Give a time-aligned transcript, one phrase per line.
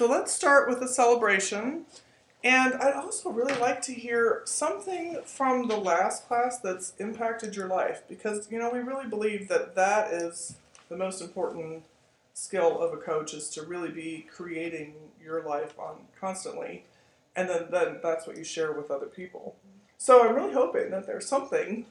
[0.00, 1.84] So let's start with a celebration.
[2.42, 7.68] And I'd also really like to hear something from the last class that's impacted your
[7.68, 10.56] life because, you know, we really believe that that is
[10.88, 11.82] the most important
[12.32, 16.86] skill of a coach is to really be creating your life on constantly.
[17.36, 19.54] And then, then that's what you share with other people.
[19.98, 21.84] So I'm really hoping that there's something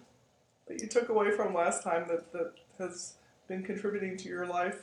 [0.68, 3.14] that you took away from last time that, that has
[3.48, 4.82] been contributing to your life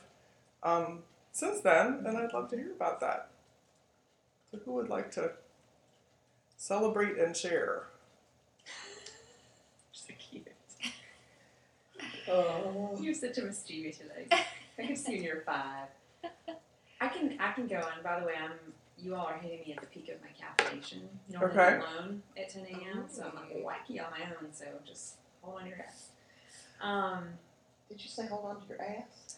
[0.62, 1.00] um,
[1.36, 3.28] since then, and I'd love to hear about that.
[4.50, 5.32] So, who would like to
[6.56, 7.84] celebrate and share?
[9.92, 10.46] So cute.
[12.28, 12.96] Oh.
[13.00, 14.32] You're such a mischievous like.
[14.78, 15.88] I can see you when you're five.
[17.00, 18.02] I can I can go on.
[18.02, 18.52] By the way, I'm
[18.98, 21.02] you all are hitting me at the peak of my caffeination.
[21.30, 21.74] Normally Okay.
[21.76, 23.04] I'm alone at 10 a.m.
[23.08, 24.52] So I'm like wacky on my own.
[24.52, 26.08] So just hold on your ass.
[26.82, 27.24] Um,
[27.88, 29.36] Did you say hold on to your ass?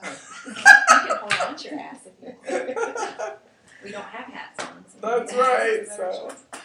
[0.00, 0.26] Hats.
[0.46, 3.38] You can hold on to your ass if you want.
[3.84, 4.84] We don't have hats on.
[4.88, 6.58] So That's right, hats is a better so-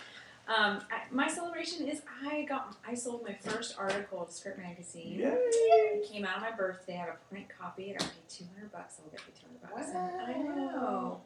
[0.48, 5.20] Um, I, my celebration is I got I sold my first article to Script Magazine.
[5.20, 5.30] Yay!
[5.32, 6.96] It came out on my birthday.
[6.96, 7.90] I have a print copy.
[7.92, 8.96] I got paid two hundred bucks.
[9.04, 9.94] I'll get paid two hundred bucks.
[9.94, 10.26] Wow.
[10.28, 11.22] I know.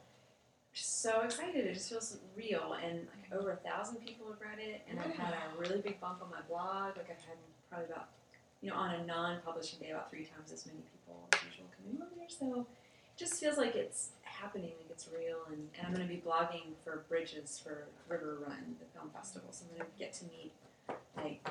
[0.72, 1.66] Just so excited.
[1.66, 5.16] It just feels real, and like over a thousand people have read it, and I've
[5.16, 6.96] had a really big bump on my blog.
[6.96, 7.36] Like I've had
[7.70, 8.10] probably about,
[8.62, 12.02] you know, on a non-publishing day, about three times as many people as usual coming
[12.02, 12.28] over there.
[12.30, 16.14] So it just feels like it's happening, like it's real, and, and I'm going to
[16.14, 19.50] be blogging for Bridges for River Run, the film festival.
[19.52, 20.52] So I'm going to get to meet
[21.18, 21.48] like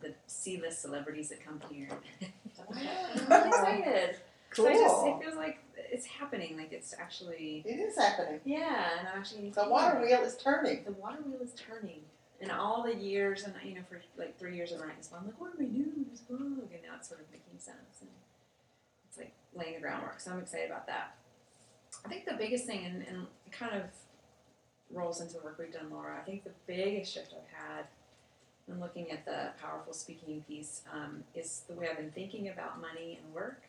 [0.00, 1.88] the C-list celebrities that come here.
[3.30, 4.16] I'm excited.
[4.50, 4.64] Cool.
[4.64, 8.40] So I just it feels like it's happening, like it's actually It is happening.
[8.44, 10.84] yeah, and I'm actually The water wheel is turning.
[10.84, 12.00] the water wheel is turning.
[12.40, 15.26] And all the years, and you know, for like three years of writing this I'm
[15.26, 16.40] like, what do we do this blog?
[16.40, 18.10] And now it's sort of making sense, and
[19.08, 20.20] it's like laying the groundwork.
[20.20, 21.16] So I'm excited about that.
[22.04, 23.82] I think the biggest thing, and, and kind of
[24.90, 26.16] rolls into the work we've done, Laura.
[26.20, 27.86] I think the biggest shift I've had
[28.66, 32.80] when looking at the powerful speaking piece um, is the way I've been thinking about
[32.80, 33.62] money and work.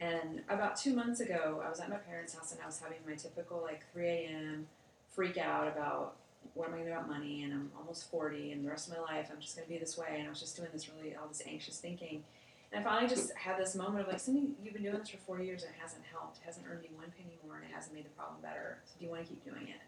[0.00, 2.98] And about two months ago, I was at my parents' house and I was having
[3.06, 4.66] my typical like 3 a.m.
[5.14, 6.16] freak out about
[6.54, 8.96] what am I to do about money, and I'm almost 40, and the rest of
[8.96, 10.16] my life I'm just to be this way.
[10.18, 12.24] And I was just doing this really all this anxious thinking.
[12.72, 15.16] And I finally just had this moment of like, Cindy, you've been doing this for
[15.18, 16.38] four years and it hasn't helped.
[16.38, 18.78] It hasn't earned you one penny more, and it hasn't made the problem better.
[18.84, 19.80] So do you want to keep doing it?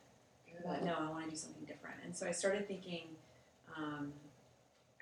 [0.65, 1.97] But no, I want to do something different.
[2.05, 3.05] And so I started thinking,
[3.77, 4.13] um,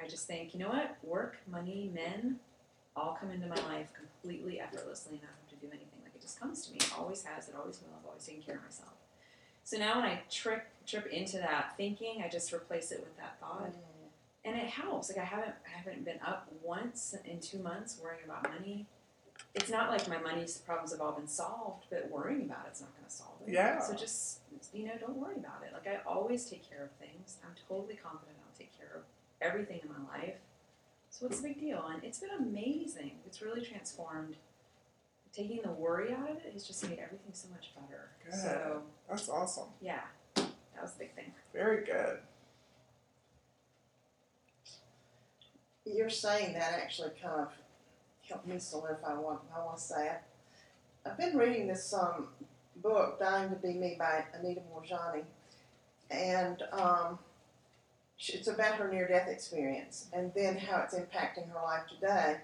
[0.02, 0.96] I just think, you know what?
[1.02, 2.38] Work, money, men
[2.96, 6.00] all come into my life completely effortlessly and I don't have to do anything.
[6.02, 6.78] Like it just comes to me.
[6.78, 7.94] It always has, it always will.
[7.98, 8.94] I've always taken care of myself.
[9.64, 13.38] So now when I trip trip into that thinking, I just replace it with that
[13.40, 13.72] thought.
[13.72, 13.74] Mm.
[14.44, 15.08] And it helps.
[15.10, 18.86] Like I haven't I haven't been up once in two months worrying about money.
[19.54, 22.90] It's not like my money problems have all been solved, but worrying about it's not
[22.96, 23.52] going to solve it.
[23.52, 23.80] Yeah.
[23.80, 24.40] So just
[24.72, 25.72] you know, don't worry about it.
[25.72, 27.38] Like I always take care of things.
[27.44, 29.02] I'm totally confident I'll take care of
[29.40, 30.36] everything in my life.
[31.10, 31.84] So what's the big deal?
[31.92, 33.12] And it's been amazing.
[33.26, 34.36] It's really transformed.
[35.32, 38.08] Taking the worry out of it has just made everything so much better.
[38.24, 38.34] Good.
[38.34, 39.68] So That's awesome.
[39.80, 40.00] yeah,
[40.78, 41.32] that was the big thing.
[41.52, 42.18] Very good.
[45.84, 47.48] You're saying that actually kind of
[48.28, 50.08] helped me solidify what I want to say.
[50.08, 52.28] I, I've been reading this um,
[52.76, 55.24] book, Dying to Be Me by Anita Moorjani,
[56.10, 57.18] and um,
[58.20, 62.36] it's about her near-death experience and then how it's impacting her life today.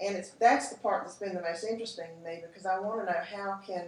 [0.00, 3.00] And it's that's the part that's been the most interesting to me because I want
[3.00, 3.86] to know how can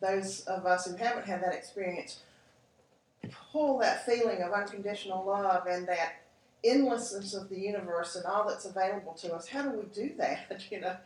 [0.00, 2.20] those of us who haven't had that experience
[3.52, 6.22] pull that feeling of unconditional love and that
[6.64, 9.46] endlessness of the universe and all that's available to us.
[9.46, 10.62] How do we do that?
[10.70, 10.96] You know,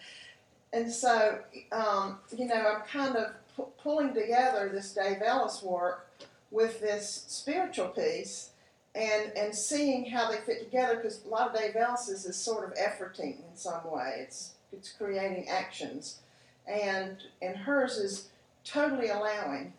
[0.73, 1.41] and so
[1.73, 6.09] um, you know, I'm kind of pu- pulling together this Dave Ellis work
[6.51, 8.51] with this spiritual piece.
[8.93, 12.65] And, and seeing how they fit together because a lot of Dave Ellis's is sort
[12.65, 14.17] of efforting in some way.
[14.19, 16.19] It's it's creating actions,
[16.67, 18.31] and and hers is
[18.65, 19.75] totally allowing,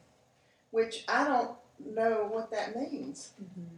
[0.71, 1.51] which I don't
[1.86, 3.31] know what that means.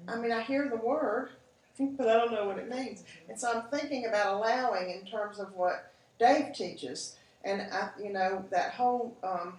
[0.08, 1.30] I mean, I hear the word,
[1.80, 3.04] but I don't know what it means.
[3.30, 8.12] And so I'm thinking about allowing in terms of what Dave teaches, and I, you
[8.14, 9.56] know, that whole um,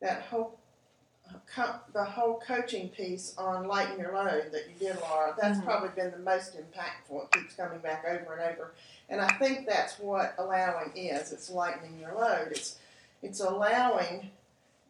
[0.00, 0.58] that whole
[1.54, 5.34] co- the whole coaching piece on lighten your load that you did, Laura.
[5.40, 5.64] That's Mhm.
[5.64, 7.24] probably been the most impactful.
[7.24, 8.72] It keeps coming back over and over,
[9.08, 11.32] and I think that's what allowing is.
[11.32, 12.48] It's lightening your load.
[12.50, 12.78] It's
[13.22, 14.30] it's allowing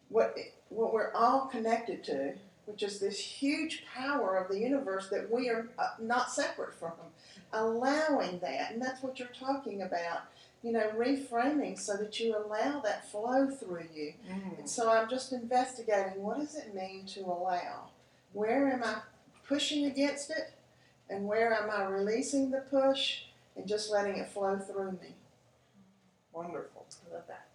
[0.08, 0.36] what
[0.68, 2.34] what we're all connected to,
[2.66, 6.92] which is this huge power of the universe that we are uh, not separate from.
[7.52, 10.22] Allowing that, and that's what you're talking about.
[10.62, 14.14] you know, reframing so that you allow that flow through you.
[14.28, 14.58] Mm.
[14.58, 17.90] And so I'm just investigating what does it mean to allow?
[18.32, 18.96] Where am I
[19.46, 20.54] pushing against it?
[21.08, 23.22] And where am I releasing the push
[23.56, 25.14] and just letting it flow through me?
[26.32, 26.86] Wonderful.
[27.08, 27.45] I love that.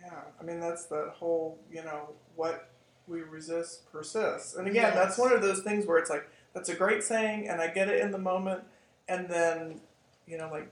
[0.00, 2.70] Yeah, I mean that's the whole, you know, what
[3.06, 4.54] we resist persists.
[4.54, 7.60] And again, that's one of those things where it's like that's a great saying and
[7.60, 8.64] I get it in the moment
[9.08, 9.80] and then,
[10.26, 10.70] you know, like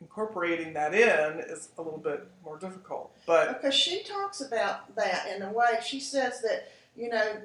[0.00, 3.12] incorporating that in is a little bit more difficult.
[3.26, 5.78] But Because she talks about that in a way.
[5.84, 7.36] She says that, you know,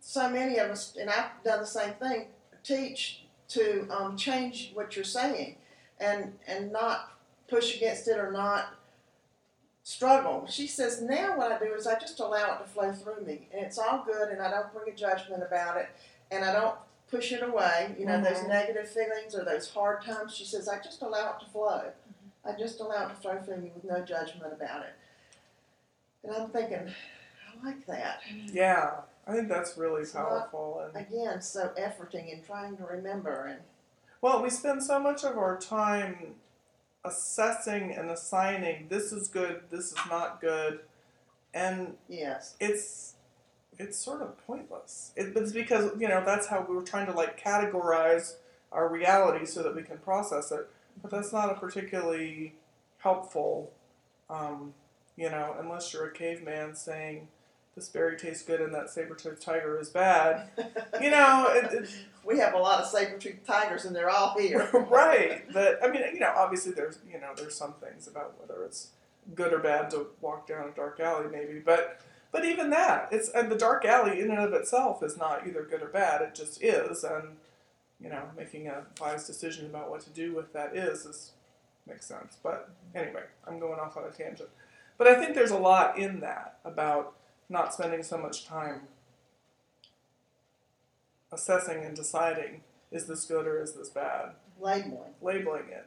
[0.00, 2.26] so many of us, and I've done the same thing,
[2.62, 5.56] teach to um, change what you're saying
[5.98, 7.12] and, and not
[7.48, 8.74] push against it or not
[9.82, 10.46] struggle.
[10.48, 13.48] She says, now what I do is I just allow it to flow through me.
[13.52, 15.88] And it's all good, and I don't bring a judgment about it,
[16.30, 16.76] and I don't
[17.10, 18.48] push it away, you know, those Mhm.
[18.48, 20.32] negative feelings or those hard times.
[20.34, 21.90] She says, I just allow it to flow.
[22.44, 24.92] I just allow it to flow through me with no judgment about it.
[26.22, 28.20] And I'm thinking, I like that.
[28.52, 32.84] yeah, I think that's really It's not- powerful and Again, so efforting and trying to
[32.84, 33.60] remember and
[34.20, 36.38] Well, we spend so much of our time
[37.04, 40.80] assessing and assigning this is good, this is not good,
[41.54, 42.56] and yes.
[42.60, 43.14] it's
[43.78, 45.12] it's sort of pointless.
[45.16, 48.34] It, it's because you know that's how we were trying to like categorize
[48.72, 50.68] our reality so that we can process it,
[51.00, 52.54] but that's not a particularly
[52.98, 53.72] helpful,
[54.28, 54.74] um,
[55.16, 57.28] you know, unless you're a caveman saying
[57.74, 60.48] this berry tastes good and that saber-toothed tiger is bad.
[61.00, 61.90] You know, it, it,
[62.24, 64.68] we have a lot of saber-toothed tigers and they're all here.
[64.90, 65.44] right.
[65.52, 68.88] But I mean, you know, obviously there's you know there's some things about whether it's
[69.34, 71.60] good or bad to walk down a dark alley, maybe.
[71.60, 72.00] But
[72.32, 75.62] but even that, it's and the dark alley in and of itself is not either
[75.62, 76.22] good or bad.
[76.22, 77.36] It just is, and
[78.00, 81.32] you know, making a wise decision about what to do with that is is
[81.86, 82.36] makes sense.
[82.42, 84.50] But anyway, I'm going off on a tangent.
[84.98, 87.14] But I think there's a lot in that about
[87.50, 88.82] not spending so much time
[91.32, 94.30] assessing and deciding is this good or is this bad
[94.60, 95.14] Labeling.
[95.22, 95.86] labeling it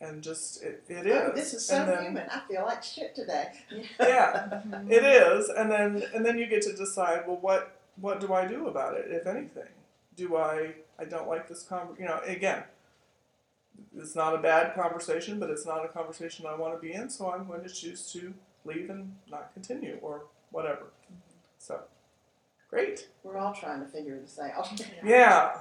[0.00, 2.28] and just it, it Oh, this is so then, human.
[2.30, 3.48] I feel like shit today.
[4.00, 8.32] yeah it is and then and then you get to decide well what what do
[8.32, 9.68] i do about it if anything
[10.16, 12.62] do i i don't like this con you know again
[13.96, 17.10] it's not a bad conversation but it's not a conversation i want to be in
[17.10, 18.32] so i'm going to choose to
[18.64, 20.86] leave and not continue or whatever
[21.58, 21.80] so
[22.70, 24.68] great We're all trying to figure this out.
[25.04, 25.58] yeah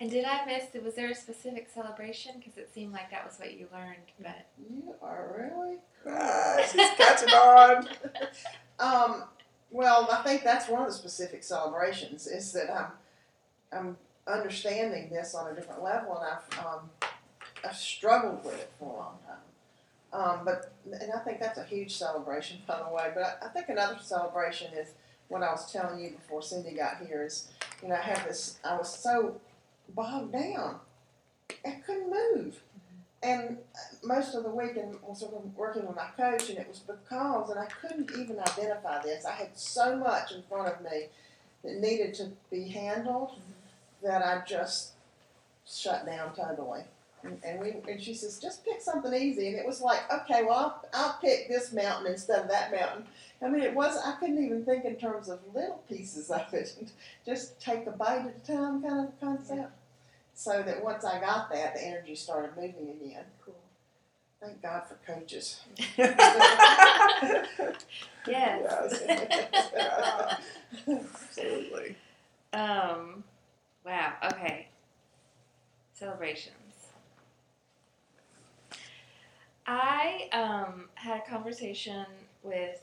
[0.00, 0.64] And did I miss?
[0.82, 2.32] Was there a specific celebration?
[2.38, 5.78] Because it seemed like that was what you learned, but You are really
[6.08, 7.88] ah, she's catching on
[8.78, 9.24] Um,
[9.70, 12.86] well, I think that's one of the specific celebrations is that I'm
[13.72, 16.90] I'm understanding this on a different level, and I've um,
[17.64, 19.23] I've struggled with it for a long time.
[20.14, 23.10] Um, but and I think that's a huge celebration, by the way.
[23.14, 24.92] But I, think another celebration is
[25.26, 27.24] what I was telling you before Cindy got here.
[27.24, 27.48] Is
[27.82, 28.58] you know I have this.
[28.64, 29.40] I was so
[29.88, 30.76] bogged down,
[31.66, 32.60] I couldn't move.
[33.22, 33.56] And
[34.04, 35.24] most of the week, and was
[35.56, 39.24] working with my coach, and it was because, and I couldn't even identify this.
[39.24, 41.06] I had so much in front of me
[41.64, 43.32] that needed to be handled
[44.02, 44.92] that I just
[45.66, 46.82] shut down totally.
[47.24, 49.48] And, and we, and she says, just pick something easy.
[49.48, 53.06] And it was like, okay, well, I'll, I'll pick this mountain instead of that mountain.
[53.42, 56.76] I mean, it was, I couldn't even think in terms of little pieces of it.
[57.26, 59.72] just take a bite at a time kind of concept.
[60.34, 63.24] So that once I got that, the energy started moving again.
[63.44, 63.54] Cool.
[64.40, 65.60] Thank God for coaches.
[65.96, 67.40] yes.
[68.26, 69.02] Yes.
[70.88, 71.96] Absolutely.
[72.54, 73.22] um,
[73.84, 74.14] wow.
[74.32, 74.68] Okay.
[75.92, 76.63] Celebrations.
[79.66, 82.04] I um, had a conversation
[82.42, 82.82] with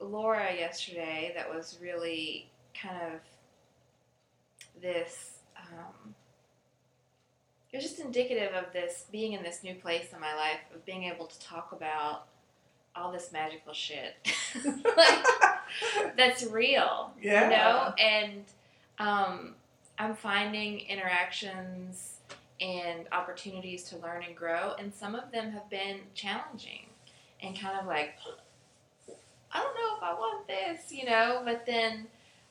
[0.00, 2.48] Laura yesterday that was really
[2.80, 3.20] kind of
[4.82, 5.38] this.
[5.56, 6.14] Um,
[7.72, 10.84] it was just indicative of this being in this new place in my life of
[10.84, 12.26] being able to talk about
[12.94, 14.14] all this magical shit
[14.64, 15.26] like
[16.16, 17.42] that's real Yeah.
[17.44, 18.44] you know and
[19.00, 19.54] um,
[19.98, 22.13] i'm finding interactions
[22.64, 26.86] and opportunities to learn and grow and some of them have been challenging
[27.42, 28.14] and kind of like
[29.52, 31.42] i don't know if i want this you know?
[31.44, 32.06] But then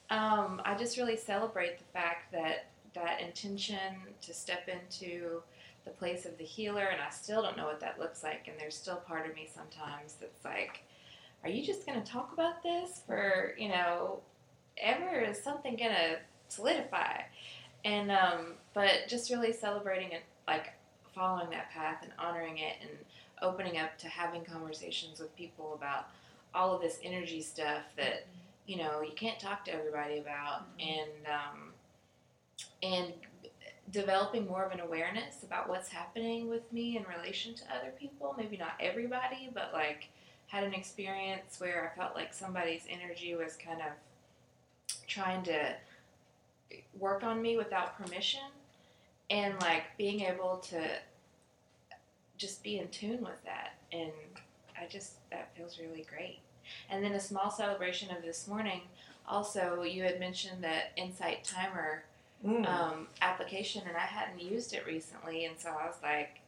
[0.09, 5.41] um, i just really celebrate the fact that that intention to step into
[5.85, 8.55] the place of the healer and i still don't know what that looks like and
[8.59, 10.83] there's still part of me sometimes that's like
[11.43, 14.19] are you just going to talk about this for you know
[14.77, 16.17] ever is something going to
[16.47, 17.19] solidify
[17.85, 20.73] and um, but just really celebrating it like
[21.13, 22.91] following that path and honoring it and
[23.41, 26.07] opening up to having conversations with people about
[26.53, 28.25] all of this energy stuff that
[28.65, 30.65] you know you can't talk to everybody about.
[30.79, 31.73] And um,
[32.81, 33.13] and
[33.91, 38.33] developing more of an awareness about what's happening with me in relation to other people.
[38.37, 40.09] Maybe not everybody but like
[40.47, 43.91] had an experience where i felt like somebody's energy was kind of
[45.07, 45.73] trying to
[46.97, 48.41] work on me without permission
[49.29, 50.79] and like being able to
[52.37, 54.11] just be in tune with that and
[54.79, 56.39] i just that feels really great
[56.89, 58.81] and then a small celebration of this morning
[59.27, 62.03] also you had mentioned that insight timer
[62.45, 62.67] Mm.
[62.67, 66.41] um, application and i hadn't used it recently and so i was like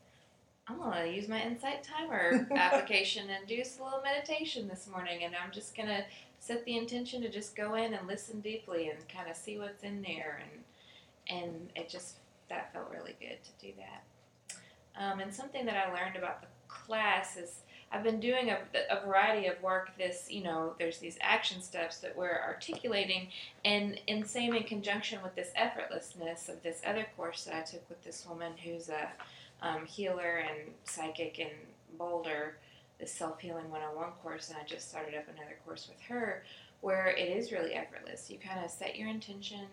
[0.68, 5.24] i'm going to use my insight timer application and do a little meditation this morning
[5.24, 6.04] and i'm just going to
[6.46, 9.84] set the intention to just go in and listen deeply and kind of see what's
[9.84, 10.64] in there and
[11.28, 12.18] and it just
[12.50, 14.04] that felt really good to do that.
[15.02, 17.62] Um, and something that i learned about the class is
[17.92, 18.60] i've been doing a,
[18.90, 23.28] a variety of work this you know there's these action steps that we're articulating
[23.66, 27.88] and in same in conjunction with this effortlessness of this other course that i took
[27.90, 29.10] with this woman who's a
[29.62, 31.50] um, healer and psychic in
[31.98, 32.56] boulder
[33.00, 36.44] the self-healing 101 course and i just started up another course with her
[36.82, 38.30] where it is really effortless.
[38.30, 39.68] You kind of set your intention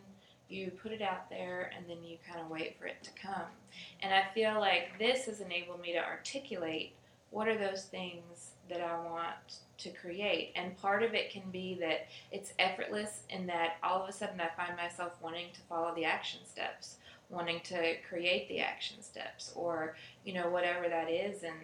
[0.53, 3.49] you put it out there and then you kind of wait for it to come.
[4.03, 6.95] And i feel like this has enabled me to articulate
[7.31, 10.53] what are those things that i want to create.
[10.55, 14.41] And part of it can be that it's effortless in that all of a sudden
[14.41, 16.97] i find myself wanting to follow the action steps
[17.31, 21.57] wanting to create the action steps or you know whatever that is and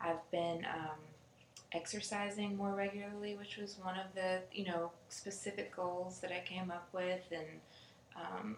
[0.00, 0.98] i've been um,
[1.72, 6.70] exercising more regularly which was one of the you know specific goals that i came
[6.70, 7.46] up with and
[8.16, 8.56] um,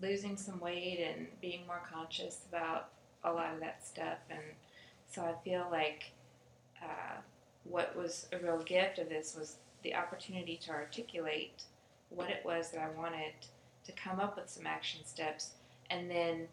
[0.00, 2.90] losing some weight and being more conscious about
[3.24, 4.18] a lot of that stuff.
[4.30, 4.40] And
[5.10, 6.12] so i feel like
[6.82, 7.16] uh,
[7.64, 11.62] what was a real gift of this was the opportunity to articulate
[12.10, 13.32] what it was that I wanted
[13.84, 15.52] to come up with some action steps
[15.90, 16.48] and then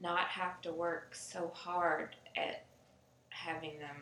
[0.00, 2.64] not have to work so hard at
[3.44, 3.96] having them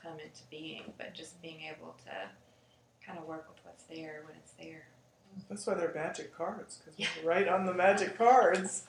[0.00, 2.10] come into being, but just being able to
[3.04, 4.86] kind of work with what's there when it's there.
[5.48, 8.84] That's why they're magic cards, because when you write on the magic cards,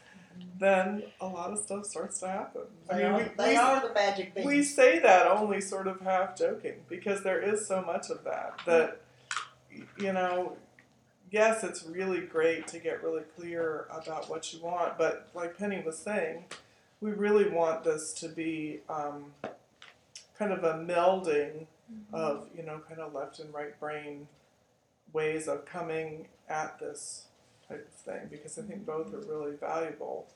[0.58, 2.62] then a lot of stuff starts to happen.
[2.90, 4.48] I They mean, are, we, they we, are the magic beans.
[4.48, 8.60] we say that only sort of half joking because there is so much of that
[8.66, 9.02] that
[10.00, 10.56] you know
[11.32, 15.82] yes it's really great to get really clear about what you want but like penny
[15.86, 16.44] was saying
[17.02, 19.26] we really want this to be um,
[20.40, 21.68] kind of a melding
[22.14, 24.28] of you know kind of left and right brain
[25.12, 27.26] ways of coming at this
[27.68, 30.28] type of thing because I think both are really valuable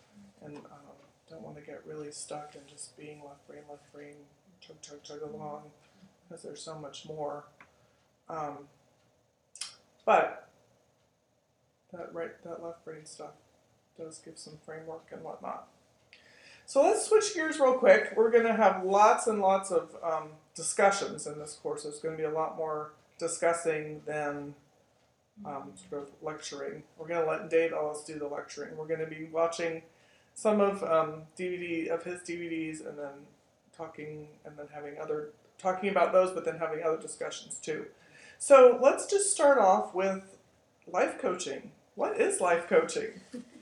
[0.43, 0.97] and um,
[1.29, 4.15] don't want to get really stuck in just being left brain left brain
[4.59, 5.63] chug chug chug along
[6.27, 7.45] because there's so much more.
[8.29, 8.67] Um,
[10.05, 10.49] but
[11.91, 13.33] that right that left brain stuff
[13.97, 15.67] does give some framework and whatnot.
[16.65, 18.13] So let's switch gears real quick.
[18.15, 21.83] We're going to have lots and lots of um, discussions in this course.
[21.83, 24.55] There's going to be a lot more discussing than
[25.45, 26.83] um, sort of lecturing.
[26.97, 28.77] We're going to let Dave Ellis do the lecturing.
[28.77, 29.83] We're going to be watching
[30.33, 33.13] some of um, DVD of his DVDs and then
[33.75, 37.85] talking and then having other talking about those, but then having other discussions too.
[38.37, 40.37] So let's just start off with
[40.91, 41.71] life coaching.
[41.95, 43.21] What is life coaching?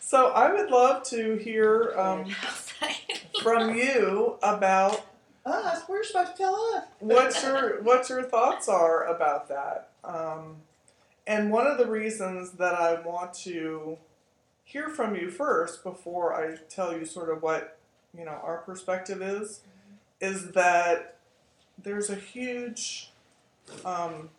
[0.00, 2.24] So I would love to hear um,
[3.42, 5.06] from you about
[5.44, 6.84] Us, we're supposed to tell us.
[6.98, 9.90] what your what your thoughts are about that.
[10.02, 10.56] Um,
[11.26, 13.98] and one of the reasons that I want to
[14.64, 17.78] hear from you first before I tell you sort of what
[18.16, 19.60] you know our perspective is,
[20.20, 21.18] is that
[21.82, 23.12] there's a huge
[23.84, 24.30] um,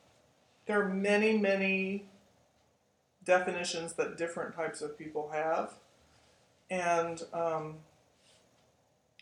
[0.65, 2.06] there are many many
[3.24, 5.74] definitions that different types of people have,
[6.70, 7.75] and um,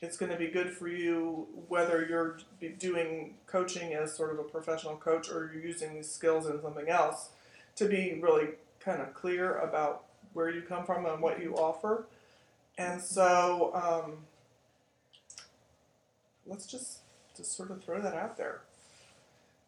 [0.01, 2.39] it's going to be good for you whether you're
[2.77, 6.87] doing coaching as sort of a professional coach or you're using these skills in something
[6.87, 7.29] else
[7.75, 12.05] to be really kind of clear about where you come from and what you offer.
[12.77, 14.19] And so um,
[16.45, 16.99] let's just,
[17.35, 18.61] just sort of throw that out there.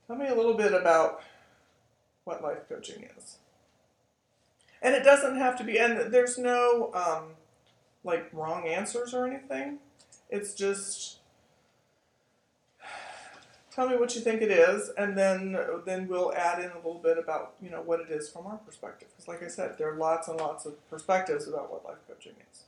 [0.07, 1.23] Tell me a little bit about
[2.23, 3.38] what life coaching is.
[4.81, 7.35] And it doesn't have to be, and there's no um,
[8.03, 9.77] like wrong answers or anything.
[10.29, 11.19] It's just
[13.71, 17.01] tell me what you think it is, and then then we'll add in a little
[17.01, 19.09] bit about you know what it is from our perspective.
[19.11, 22.33] Because like I said, there are lots and lots of perspectives about what life coaching
[22.51, 22.63] is.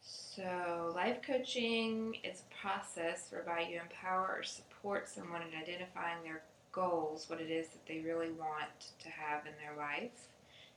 [0.00, 6.42] So, life coaching is a process whereby you empower or support someone in identifying their
[6.76, 10.28] goals, what it is that they really want to have in their life,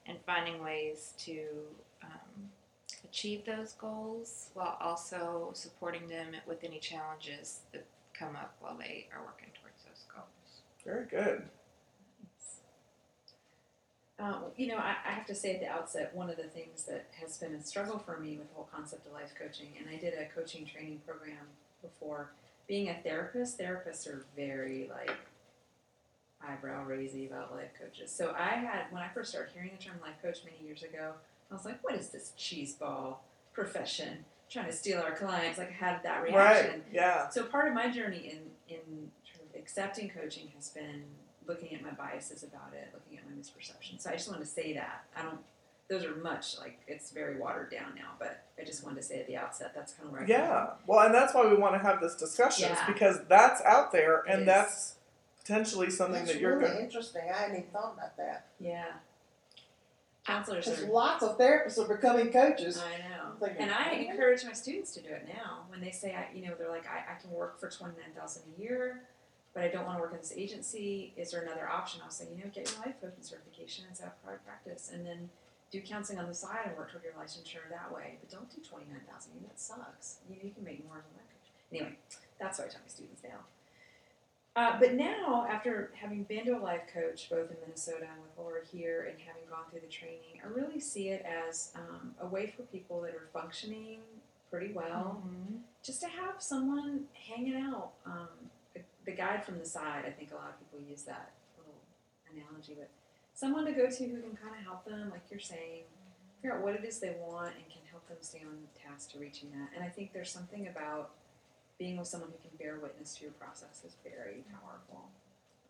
[0.07, 1.41] and finding ways to
[2.01, 2.49] um,
[3.03, 7.85] achieve those goals while also supporting them with any challenges that
[8.17, 10.61] come up while they are working towards those goals.
[10.85, 11.43] Very good.
[14.19, 16.83] Um, you know, I, I have to say at the outset, one of the things
[16.85, 19.87] that has been a struggle for me with the whole concept of life coaching, and
[19.89, 21.47] I did a coaching training program
[21.81, 22.31] before.
[22.67, 25.15] Being a therapist, therapists are very like
[26.47, 28.11] eyebrow raisy about life coaches.
[28.11, 31.13] So I had when I first started hearing the term life coach many years ago,
[31.51, 33.17] I was like, "What is this cheeseball
[33.53, 36.71] profession trying to steal our clients?" Like I had that reaction.
[36.71, 36.83] Right.
[36.91, 37.29] Yeah.
[37.29, 38.31] So part of my journey
[38.69, 41.03] in in sort of accepting coaching has been
[41.47, 44.01] looking at my biases about it, looking at my misperceptions.
[44.01, 45.39] So I just want to say that I don't.
[45.89, 49.19] Those are much like it's very watered down now, but I just wanted to say
[49.19, 50.67] at the outset that's kind of where I Yeah.
[50.85, 52.85] Well, and that's why we want to have this discussion Yeah.
[52.85, 54.97] because that's out there and that's
[55.49, 57.23] potentially something That's that you're really going interesting.
[57.33, 58.47] I hadn't even thought about that.
[58.59, 58.85] Yeah.
[60.25, 60.91] Counselors Because are.
[60.91, 62.77] lots of therapists are becoming coaches.
[62.77, 63.31] I know.
[63.39, 65.63] Thinking, And I "Okay." encourage my students to do it now.
[65.69, 68.13] When they say, I, you know, they're like, I, I can work for twenty nine
[68.15, 69.01] thousand a year,
[69.55, 71.13] but I don't want to work in this agency.
[71.17, 72.01] Is there another option?
[72.03, 75.03] I'll say, you know, get your life coaching certification and set up private practice, and
[75.05, 75.29] then
[75.71, 78.17] do counseling on the side and work toward your licensure that way.
[78.21, 79.31] But don't do twenty nine thousand.
[79.33, 80.17] You know, that sucks.
[80.29, 81.49] You, you can make more as a life coach.
[81.71, 81.97] Anyway,
[82.39, 83.39] that's what I tell my students now.
[84.59, 88.37] Uh, but now, after having been to a life coach both in Minnesota and with
[88.37, 92.27] Laura here, and having gone through the training, I really see it as um, a
[92.27, 93.99] way for people that are functioning
[94.51, 95.23] pretty well,
[95.81, 97.91] just to have someone hanging out.
[98.05, 98.27] Um,
[98.73, 101.79] the, the guide from the side, I think a lot of people use that little
[102.29, 102.89] analogy, but
[103.33, 105.83] someone to go to who can kind of help them, like you're saying,
[106.41, 109.19] figure out what it is they want and can help them stay on task to
[109.19, 109.69] reaching that.
[109.73, 111.11] And I think there's something about
[111.79, 115.07] being with someone who can bear witness to your process is very powerful.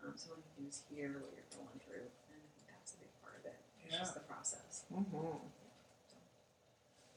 [0.04, 2.98] Um, someone who can just hear what you're going through, and I think that's a
[2.98, 3.56] big part of it.
[3.86, 4.84] It's just the process.
[4.92, 5.38] Mm-hmm.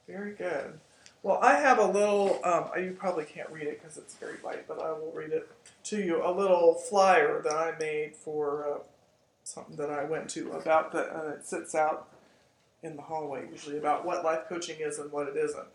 [0.07, 0.79] Very good.
[1.23, 4.69] Well, I have a little, um, you probably can't read it because it's very light,
[4.69, 5.49] but I will read it
[5.85, 6.23] to you.
[6.27, 8.79] A little flyer that I made for uh,
[9.45, 12.09] something that I went to about the, and it sits out
[12.83, 15.69] in the hallway usually about what life coaching is and what it isn't.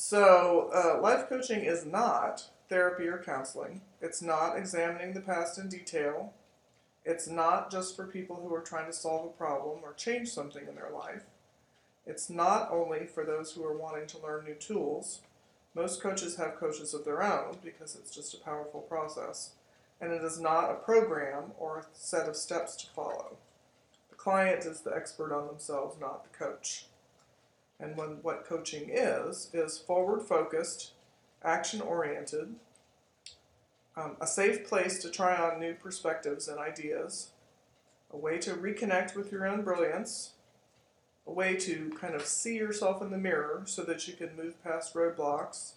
[0.00, 3.80] So, uh, life coaching is not therapy or counseling.
[4.00, 6.32] It's not examining the past in detail.
[7.04, 10.68] It's not just for people who are trying to solve a problem or change something
[10.68, 11.24] in their life.
[12.06, 15.20] It's not only for those who are wanting to learn new tools.
[15.74, 19.50] Most coaches have coaches of their own because it's just a powerful process.
[20.00, 23.36] And it is not a program or a set of steps to follow.
[24.10, 26.84] The client is the expert on themselves, not the coach.
[27.80, 30.92] And when what coaching is, is forward focused,
[31.44, 32.54] action oriented,
[33.96, 37.30] um, a safe place to try on new perspectives and ideas,
[38.12, 40.32] a way to reconnect with your own brilliance,
[41.26, 44.62] a way to kind of see yourself in the mirror so that you can move
[44.64, 45.72] past roadblocks.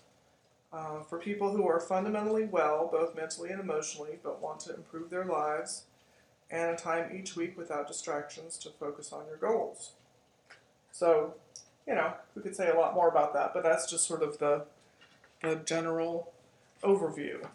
[0.74, 5.10] Uh, for people who are fundamentally well, both mentally and emotionally, but want to improve
[5.10, 5.84] their lives,
[6.50, 9.92] and a time each week without distractions to focus on your goals.
[10.94, 11.34] So,
[11.88, 14.38] you know, we could say a lot more about that, but that's just sort of
[14.38, 14.65] the,
[15.41, 16.32] the general
[16.84, 17.46] overview.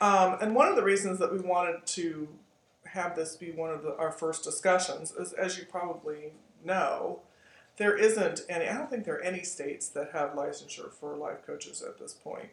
[0.00, 2.28] Um, and one of the reasons that we wanted to
[2.86, 6.32] have this be one of the, our first discussions is, as you probably
[6.64, 7.20] know,
[7.76, 8.68] there isn't any.
[8.68, 12.12] I don't think there are any states that have licensure for life coaches at this
[12.12, 12.50] point.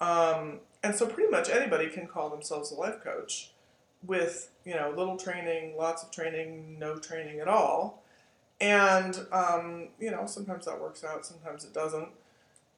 [0.00, 3.50] Um, and so, pretty much anybody can call themselves a life coach,
[4.06, 8.02] with you know little training, lots of training, no training at all.
[8.60, 12.08] And um, you know, sometimes that works out, sometimes it doesn't.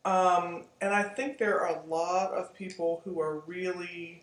[0.04, 4.22] Um, and I think there are a lot of people who are really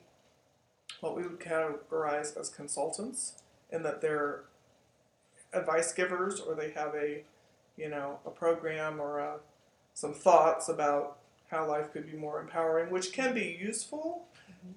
[1.01, 4.43] what we would categorize as consultants, in that they're
[5.53, 7.23] advice givers or they have a,
[7.77, 9.37] you know, a program or a,
[9.93, 11.17] some thoughts about
[11.49, 14.25] how life could be more empowering, which can be useful.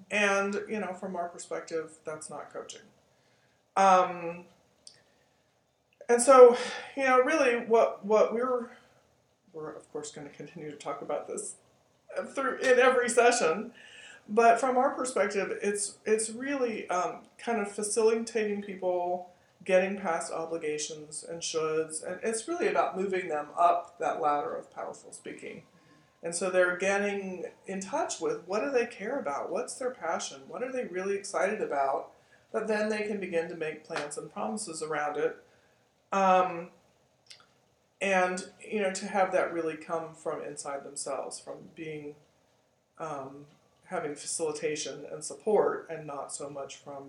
[0.09, 2.81] And you know, from our perspective, that's not coaching.
[3.75, 4.45] Um,
[6.11, 6.57] and so,
[6.95, 8.69] you know, really, what what we're
[9.53, 11.55] we're of course going to continue to talk about this
[12.33, 13.71] through in every session,
[14.27, 19.29] but from our perspective, it's it's really um, kind of facilitating people
[19.63, 24.73] getting past obligations and shoulds, and it's really about moving them up that ladder of
[24.73, 25.63] powerful speaking.
[26.23, 29.51] And so they're getting in touch with what do they care about?
[29.51, 30.41] What's their passion?
[30.47, 32.11] What are they really excited about?
[32.51, 35.37] But then they can begin to make plans and promises around it.
[36.11, 36.69] Um,
[38.01, 42.15] and you know to have that really come from inside themselves, from being
[42.97, 43.45] um,
[43.85, 47.03] having facilitation and support, and not so much from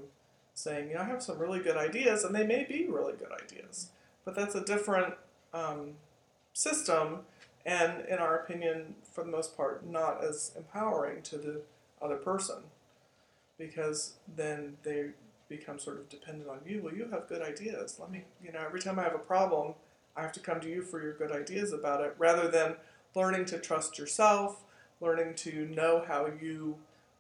[0.55, 3.33] saying, you know, I have some really good ideas, and they may be really good
[3.33, 3.89] ideas,
[4.25, 5.15] but that's a different
[5.55, 5.93] um,
[6.53, 7.21] system,
[7.65, 11.63] and in our opinion, for the most part, not as empowering to the
[12.03, 12.57] other person,
[13.59, 15.11] because then they
[15.57, 16.81] become sort of dependent on you.
[16.83, 17.99] Well, you have good ideas.
[18.01, 19.75] Let me, you know, every time I have a problem,
[20.17, 22.77] I have to come to you for your good ideas about it, rather than
[23.15, 24.63] learning to trust yourself,
[25.01, 26.77] learning to know how you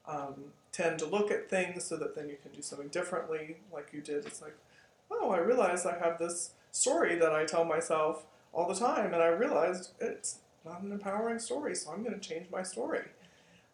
[0.06, 0.34] um,
[0.72, 4.00] tend to look at things so that then you can do something differently, like you
[4.00, 4.24] did.
[4.26, 4.56] It's like,
[5.10, 9.22] oh, I realize I have this story that I tell myself all the time, and
[9.22, 13.04] I realized it's not an empowering story, so I'm going to change my story.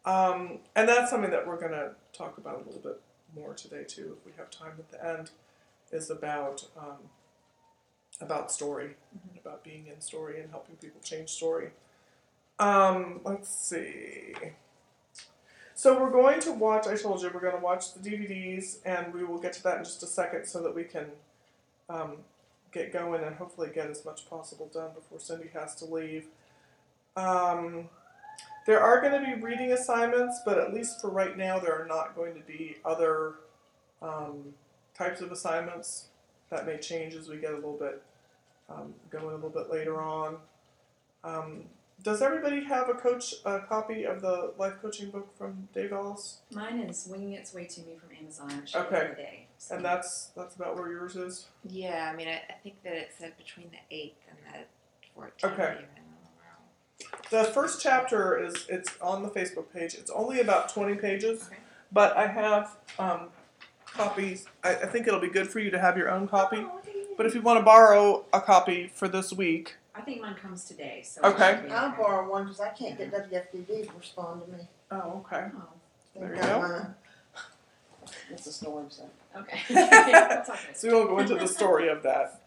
[0.05, 3.01] Um, and that's something that we're going to talk about a little bit
[3.39, 5.31] more today too, if we have time at the end,
[5.93, 6.99] is about um,
[8.21, 8.97] about story,
[9.41, 11.71] about being in story and helping people change story.
[12.59, 14.35] Um, let's see.
[15.75, 16.89] So we're going to watch.
[16.89, 19.79] I told you we're going to watch the DVDs, and we will get to that
[19.79, 21.07] in just a second, so that we can
[21.89, 22.17] um,
[22.73, 26.27] get going and hopefully get as much possible done before Cindy has to leave.
[27.17, 27.89] Um,
[28.69, 31.87] there are going to be reading assignments, but at least for right now, there are
[31.87, 33.37] not going to be other
[34.03, 34.53] um,
[34.95, 36.09] types of assignments.
[36.51, 38.03] That may change as we get a little bit
[38.69, 40.37] um, going a little bit later on.
[41.25, 41.65] Um,
[42.03, 46.43] does everybody have a coach a copy of the life coaching book from Dave Ellis?
[46.53, 48.65] Mine is winging its way to me from Amazon.
[48.75, 49.15] Okay.
[49.17, 49.47] day.
[49.57, 49.77] So.
[49.77, 51.47] And that's that's about where yours is.
[51.65, 54.67] Yeah, I mean, I, I think that it said between the eighth and the
[55.15, 55.55] fourteenth.
[55.55, 55.73] Okay.
[55.79, 56.08] Even.
[57.31, 59.95] The first chapter is it's on the Facebook page.
[59.95, 61.57] It's only about twenty pages, Okay.
[61.93, 63.29] but I have um,
[63.87, 64.47] copies.
[64.65, 66.59] I, I think it'll be good for you to have your own copy.
[66.59, 66.81] Oh.
[67.17, 70.65] But if you want to borrow a copy for this week, I think mine comes
[70.65, 71.03] today.
[71.05, 71.53] So Okay.
[71.53, 71.97] it should be I'll okay.
[72.03, 74.59] borrow one because I can't get WFDD to respond to me.
[74.93, 75.47] oh okay.
[75.57, 75.63] Oh,
[76.19, 76.61] There you go.
[76.61, 76.95] mine.
[78.31, 79.05] It's a story, so.
[79.37, 79.61] okay.
[79.71, 80.43] Okay.
[80.75, 82.41] So we'll go into the story of that.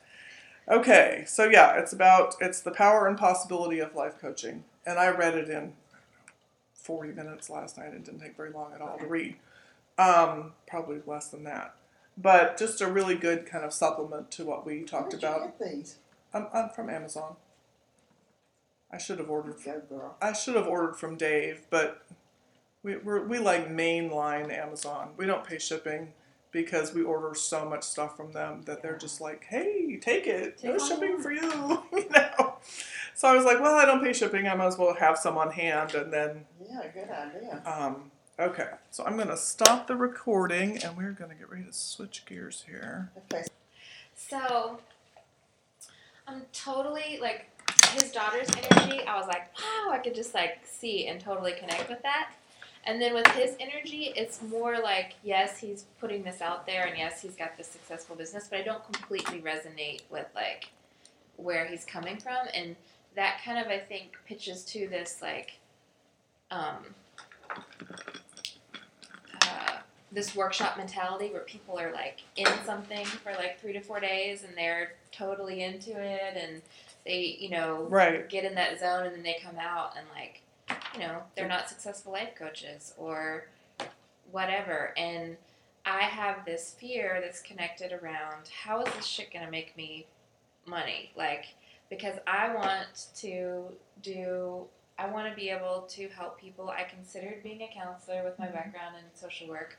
[0.69, 5.09] Okay, so yeah, it's about it's the power and possibility of life coaching, and I
[5.09, 5.73] read it in
[6.73, 7.93] forty minutes last night.
[7.93, 9.35] It didn't take very long at all to read,
[9.97, 11.75] um, probably less than that.
[12.17, 15.57] But just a really good kind of supplement to what we talked about.
[15.59, 15.95] get these?
[16.33, 17.35] I'm, I'm from Amazon.
[18.91, 19.55] I should have ordered.
[19.63, 20.17] Go girl.
[20.21, 22.03] I should have ordered from Dave, but
[22.83, 25.11] we we're, we like mainline Amazon.
[25.17, 26.13] We don't pay shipping
[26.51, 30.59] because we order so much stuff from them that they're just like, "Hey, take it.
[30.63, 32.55] no Take all you shipping want." for you." you know.
[33.15, 34.47] So I was like, "Well, I don't pay shipping.
[34.47, 37.61] I might as well have some on hand." And then, Yeah, good idea.
[37.65, 42.25] um, okay, so I'm gonna stop the recording, and we're gonna get ready to switch
[42.25, 43.11] gears here.
[43.31, 43.43] Okay,
[44.15, 44.79] So,
[46.27, 47.47] I'm totally like
[47.91, 49.05] his daughter's energy.
[49.05, 52.31] I was like, wow, I could just like see and totally connect with that.
[52.85, 56.97] And then with his energy, it's more like, yes, he's putting this out there, and
[56.97, 60.69] yes, he's got this successful business, but I don't completely resonate with like
[61.37, 62.75] where he's coming from, and
[63.15, 65.59] that kind of I think pitches to this like,
[66.49, 66.77] um,
[69.43, 69.77] uh,
[70.11, 74.43] this workshop mentality where people are like in something for like three to four days
[74.43, 76.61] and they're totally into it and
[77.05, 78.27] they you know Right.
[78.29, 80.41] get in that zone and then they come out and like
[80.93, 83.47] you know they're not successful life coaches or
[84.31, 84.93] whatever.
[84.97, 85.37] And
[85.85, 90.05] i have this fear that's connected around how is this shit gonna make me
[90.65, 91.11] money?
[91.15, 91.45] Like
[91.89, 93.65] because i want to
[94.01, 94.65] do
[94.97, 96.69] i want to be able to help people.
[96.69, 98.55] I considered being a counselor with my mm-hmm.
[98.55, 99.77] background in social work.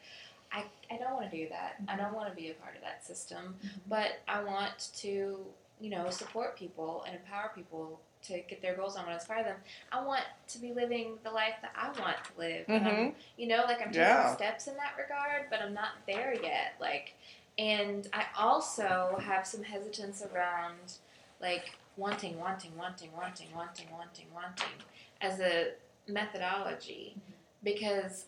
[0.55, 1.77] I, I don't want to do that.
[1.89, 2.17] I don't mm-hmm.
[2.17, 3.55] want to be a part of that system.
[3.65, 3.79] Mm-hmm.
[3.89, 5.47] But i want to
[5.83, 8.97] you know, support people and empower people to get their goals.
[8.97, 9.57] I want to inspire them.
[9.91, 12.65] I want to be living the life that I want to live.
[12.69, 13.15] And I'm, Mhm.
[13.37, 14.35] you know, like I'm taking Yeah.
[14.35, 16.75] steps in that regard, but I'm not there yet.
[16.81, 17.15] Like,
[17.59, 20.95] and I also have some hesitance around
[21.41, 24.83] like wanting, wanting, wanting, wanting, wanting, wanting, wanting
[25.21, 25.73] as a
[26.09, 27.17] methodology
[27.63, 28.27] because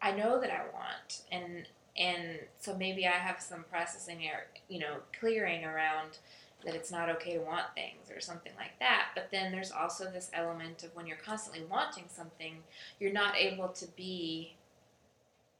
[0.00, 4.78] I know that I want and and so maybe I have some processing or you
[4.78, 6.18] know clearing around
[6.64, 9.08] that it's not okay to want things or something like that.
[9.14, 12.56] But then there's also this element of when you're constantly wanting something,
[12.98, 14.56] you're not able to be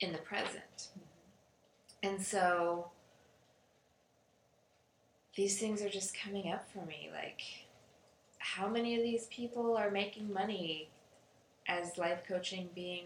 [0.01, 0.89] in the present.
[0.91, 2.09] Mm-hmm.
[2.09, 2.91] And so
[5.37, 7.11] these things are just coming up for me.
[7.13, 7.43] Like,
[8.39, 10.89] how many of these people are making money
[11.69, 13.05] as life coaching being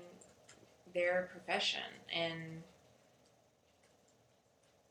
[0.95, 1.81] their profession?
[2.15, 2.63] And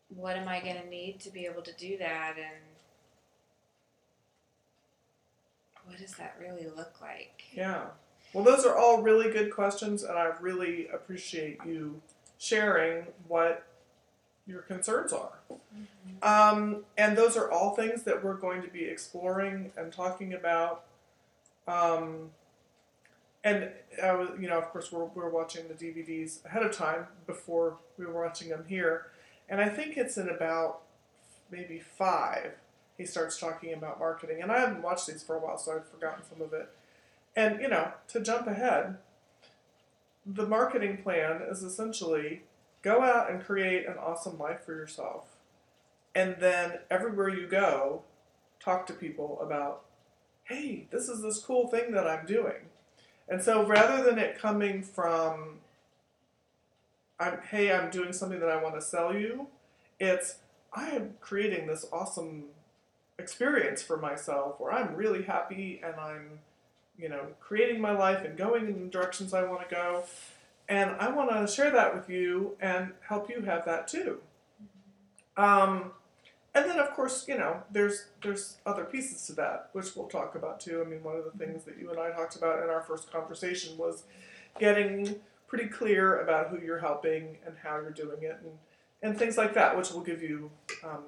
[0.10, 2.36] what am I going to need to be able to do that?
[2.38, 2.71] And
[5.92, 7.44] what does that really look like?
[7.54, 7.88] Yeah.
[8.34, 12.02] Well, those are all really good questions, and I really appreciate you
[12.40, 13.68] sharing what
[14.48, 15.34] your concerns are.
[16.24, 20.86] Um, and those are all things that we're going to be exploring and talking about.
[21.68, 22.30] Um,
[23.44, 23.70] and
[24.02, 27.80] I was, you know, of course, we're, we're watching the DVDs ahead of time before
[27.98, 29.08] we were watching them here,
[29.50, 30.84] and I think it's in about
[31.52, 32.54] maybe five.
[33.02, 35.90] He starts talking about marketing, and I haven't watched these for a while, so I've
[35.90, 36.70] forgotten some of it.
[37.36, 38.98] And you know, to jump ahead,
[40.24, 42.44] the marketing plan is essentially
[42.84, 45.24] go out and create an awesome life for yourself.
[46.14, 48.04] And then everywhere you go,
[48.60, 49.82] talk to people about,
[50.44, 52.68] hey, this is this cool thing that I'm doing.
[53.28, 55.56] And so rather than it coming from,
[57.20, 59.48] I'm, hey, I'm doing something that I want to sell you,
[60.00, 60.36] it's,
[60.72, 62.44] I am creating this awesome
[63.22, 66.40] experience for myself where I'm really happy and I'm,
[66.98, 70.04] you know, creating my life and going in the directions I want to go.
[70.68, 74.20] And I want to share that with you and help you have that too.
[75.38, 75.92] Um,
[76.54, 80.36] and then, of course, you know, there's there's other pieces to that, which we'll talk
[80.36, 80.84] about too.
[80.86, 83.12] I mean, one of the things that you and I talked about in our first
[83.12, 84.04] conversation was
[84.60, 85.16] getting
[85.48, 88.52] pretty clear about who you're helping and how you're doing it, and
[89.02, 90.52] and things like that, which will give you
[90.84, 91.04] um,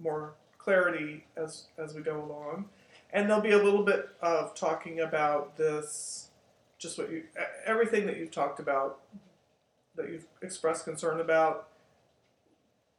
[0.00, 0.34] more
[0.68, 2.66] clarity as as we go along.
[3.10, 6.28] And there'll be a little bit of talking about this,
[6.76, 7.22] just what you
[7.64, 8.98] everything that you've talked about,
[9.96, 11.68] that you've expressed concern about,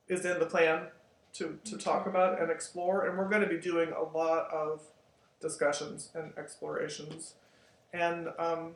[0.07, 0.87] is in the plan
[1.33, 3.05] to, to talk about and explore.
[3.05, 4.81] And we're going to be doing a lot of
[5.39, 7.35] discussions and explorations.
[7.93, 8.71] And um,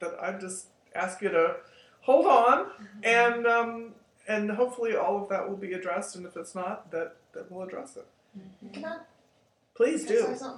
[0.00, 1.56] that I just ask you to
[2.02, 2.66] hold on,
[3.02, 3.94] and um,
[4.28, 6.14] and hopefully all of that will be addressed.
[6.14, 8.06] And if it's not, that that we'll address it.
[8.38, 8.74] Mm-hmm.
[8.74, 8.98] Can I
[9.74, 10.50] Please Can I say do.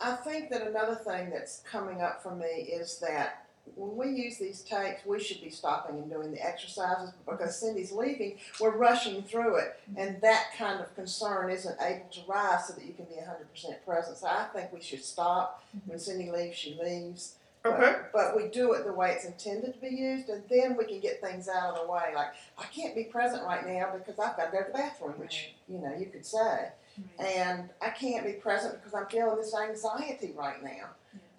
[0.00, 4.22] I I think that another thing that's coming up for me is that when we
[4.22, 8.38] use these tapes, we should be stopping and doing the exercises because Cindy's leaving.
[8.60, 10.00] We're rushing through it, mm-hmm.
[10.00, 13.84] and that kind of concern isn't able to rise so that you can be 100%
[13.84, 14.16] present.
[14.18, 15.62] So I think we should stop.
[15.76, 15.90] Mm-hmm.
[15.90, 17.34] When Cindy leaves, she leaves.
[17.62, 17.96] But- Okay.
[18.12, 20.98] But, we do it the way it's intended to be used, and then we can
[21.00, 22.12] get things out of the way.
[22.14, 25.12] Like, I can't be present right now because I've got to go to the bathroom,
[25.18, 26.70] which, you know, you could say
[27.18, 30.88] and I can't be present because I'm feeling this anxiety right now.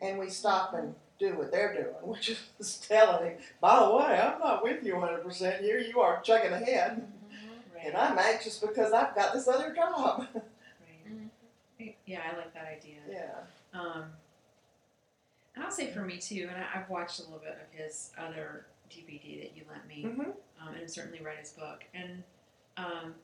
[0.02, 4.20] And we stop and do what they're doing, which is telling him, by the way,
[4.20, 5.80] I'm not with you 100% here.
[5.80, 7.08] You are chugging ahead.
[7.84, 10.28] And I'm anxious because I've got this other job.
[11.80, 11.96] Right.
[12.06, 13.00] Yeah, I like that idea.
[13.10, 13.80] yeah.
[13.80, 14.04] Um,
[15.74, 19.42] say for me too, and I, I've watched a little bit of his other DVD
[19.42, 20.32] that you lent me, hmm
[20.62, 21.84] um, and certainly read his book.
[21.94, 22.24] And
[22.78, 23.16] um,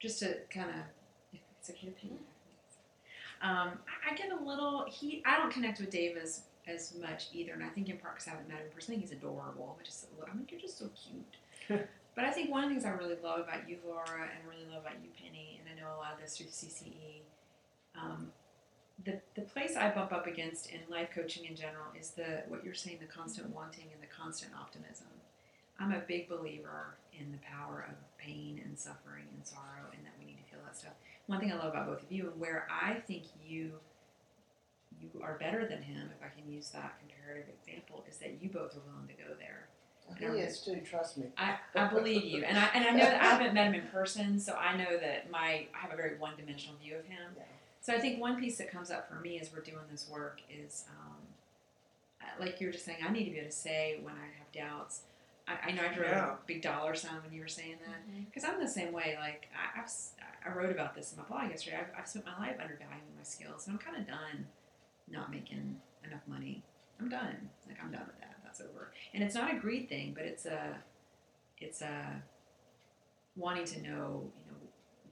[0.00, 2.20] just to kind of, it's a your opinion.
[3.42, 4.86] Um, I, I get a little.
[4.88, 8.14] He, I don't connect with Dave as as much either, and I think in part
[8.14, 9.00] because I haven't met him personally.
[9.00, 9.76] He's adorable.
[9.78, 11.86] I just, I'm like, you're just so cute.
[12.14, 14.48] but I think one of the things I really love about you, Laura, and I
[14.48, 17.20] really love about you, Penny, and I know a lot of this through CCE.
[18.00, 18.32] Um,
[19.02, 22.64] the, the place I bump up against in life coaching in general is the what
[22.64, 23.56] you're saying, the constant mm-hmm.
[23.56, 25.08] wanting and the constant optimism.
[25.80, 30.12] I'm a big believer in the power of pain and suffering and sorrow, and that
[30.18, 30.92] we need to feel that stuff.
[31.26, 33.72] One thing I love about both of you, and where I think you
[35.00, 38.48] you are better than him, if I can use that comparative example, is that you
[38.48, 39.66] both are willing to go there.
[40.18, 41.26] He is too, trust me.
[41.38, 43.86] I, I believe you, and I and I know that I haven't met him in
[43.88, 47.32] person, so I know that my I have a very one dimensional view of him.
[47.36, 47.44] Yeah.
[47.84, 50.40] So I think one piece that comes up for me as we're doing this work
[50.48, 51.16] is, um,
[52.22, 54.24] uh, like you were just saying, I need to be able to say when I
[54.38, 55.02] have doubts.
[55.46, 56.32] I, I know I drew Yeah.
[56.32, 59.18] a big dollar sign when you were saying that because I'm the same way.
[59.20, 60.12] Like I, I've s-
[60.46, 61.76] I wrote about this in my blog yesterday.
[61.78, 64.46] I've, I've spent my life undervaluing my skills, and I'm kind of done
[65.10, 66.62] not making enough money.
[66.98, 67.50] I'm done.
[67.68, 68.36] Like I'm done with that.
[68.44, 68.92] That's over.
[69.12, 70.78] And it's not a greed thing, but it's a
[71.60, 72.22] it's a
[73.36, 74.56] wanting to know, you know,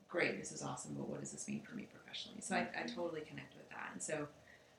[0.09, 2.41] great, this is awesome, but what does this mean for me professionally?
[2.41, 3.91] So I, I totally connect with that.
[3.93, 4.29] And so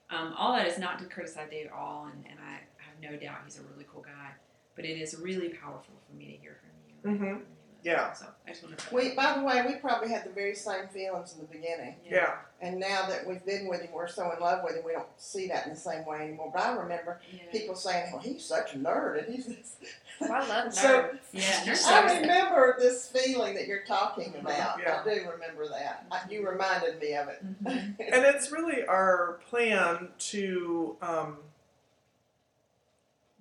[0.10, 3.18] um, all that is not to criticize Dave at all, and, and I have no
[3.18, 4.32] doubt he's a really cool guy,
[4.76, 6.96] but it is really powerful for me to hear from you.
[7.38, 7.46] and
[7.84, 8.08] From you as Yeah.
[8.08, 8.16] well.
[8.16, 8.96] So I just want to.
[8.96, 11.96] We, by the way, we probably had the very same feelings in the beginning.
[12.10, 12.36] Yeah.
[12.62, 15.08] And now that we've been with him, we're so in love with him, we don't
[15.18, 16.52] see that in the same way anymore.
[16.54, 17.40] But I remember Yeah.
[17.52, 19.26] people saying, well, he's such a nerd.
[19.26, 19.76] And he's this.
[20.22, 20.74] Oh, I love nerds.
[20.76, 22.22] So- Yeah, nurse I service.
[22.22, 24.80] remember this feeling that you're talking about.
[24.80, 25.02] Yeah.
[25.02, 26.06] I do remember that.
[26.12, 27.64] I, you reminded me of it.
[27.64, 27.96] Mhm.
[28.00, 31.38] And it's really our plan to um,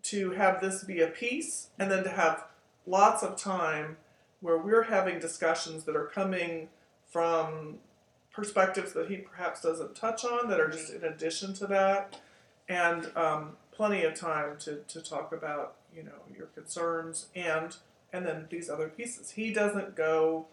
[0.05, 2.45] to have this be a piece, and then to have
[2.87, 3.97] lots of time
[4.43, 6.69] where we're having discussions that are coming
[7.07, 7.79] from
[8.33, 12.21] perspectives that he perhaps doesn't touch on that are just in addition to that,
[12.69, 17.77] and um, plenty of time to, to talk about you know your concerns and
[18.13, 19.31] and then these other pieces.
[19.31, 20.47] He doesn't go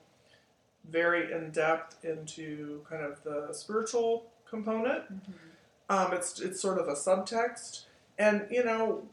[0.89, 5.03] very in depth into kind of the spiritual component.
[5.89, 7.85] Um, it's it's sort of a subtext,
[8.17, 9.03] and you know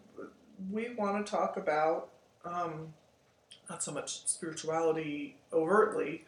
[0.70, 2.08] we want to talk about
[2.44, 2.92] um,
[3.68, 6.24] not so much spirituality overtly,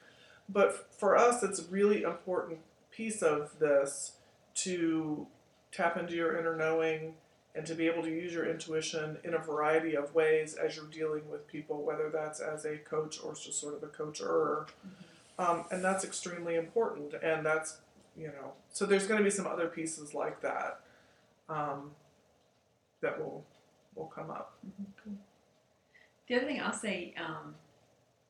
[0.49, 2.59] but for us, it's a really important
[2.91, 4.13] piece of this
[4.55, 5.27] to
[5.71, 7.15] tap into your inner knowing
[7.55, 10.87] and to be able to use your intuition in a variety of ways as you're
[10.87, 14.67] dealing with people, whether that's as a coach or just sort of a coacher.
[15.39, 17.15] Um, and that's extremely important.
[17.23, 17.79] And that's,
[18.17, 20.81] you know, so there's going to be some other pieces like that
[21.49, 21.93] um,
[23.01, 23.45] that will
[23.95, 24.55] will come up.
[26.29, 27.55] The other thing I'll say, um,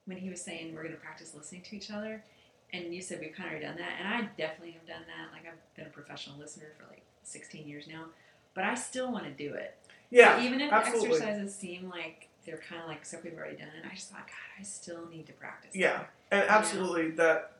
[0.06, 2.22] when he was saying we're going to practice listening to each other,
[2.72, 5.32] and you said we've kind of already done that, and I definitely have done that.
[5.32, 8.04] Like I've been a professional listener for like 16 years now,
[8.54, 9.74] but I still want to do it.
[10.10, 11.08] Yeah, So even if absolutely.
[11.08, 14.26] the exercises seem like they're kind of like stuff we've already done, I just thought,
[14.26, 15.74] God, I still need to practice.
[15.74, 17.52] yeah, and absolutely that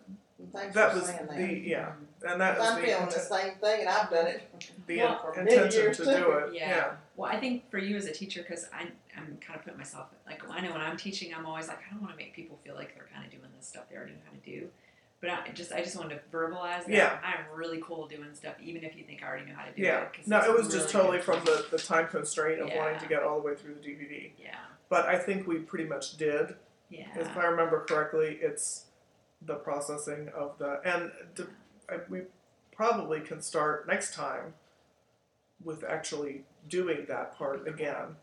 [0.53, 1.59] Thanks that for was saying the that.
[1.67, 1.93] yeah,
[2.27, 4.43] and that was I'm the, feeling the same thing, and I've done it.
[4.87, 6.05] the Well, for many intention to too.
[6.05, 6.55] do it.
[6.55, 6.69] Yeah.
[6.69, 6.91] yeah.
[7.17, 8.67] Well, I think for you as a teacher, because
[9.19, 11.93] I'm kind of putting myself like I know when I'm teaching, I'm always like I
[11.93, 14.13] don't want to make people feel like they're kind of doing this stuff they already
[14.13, 14.69] know how to do.
[15.21, 17.19] But I just I just wanted to verbalize that Yeah.
[17.25, 19.83] I'm really cool doing stuff, even if you think I already know how to do
[19.83, 19.87] it.
[19.87, 20.07] Yeah.
[20.27, 23.23] No, it was really just totally from the, the time constraint of wanting to get
[23.25, 24.31] all the way through the DVD.
[24.39, 24.55] yeah
[24.89, 26.55] But I think we pretty much did.
[26.89, 28.85] yeah If I remember correctly, it's
[29.43, 31.45] the processing of the and d
[31.89, 32.23] I we
[32.73, 34.55] probably can start next time
[35.65, 38.17] with actually doing that part again.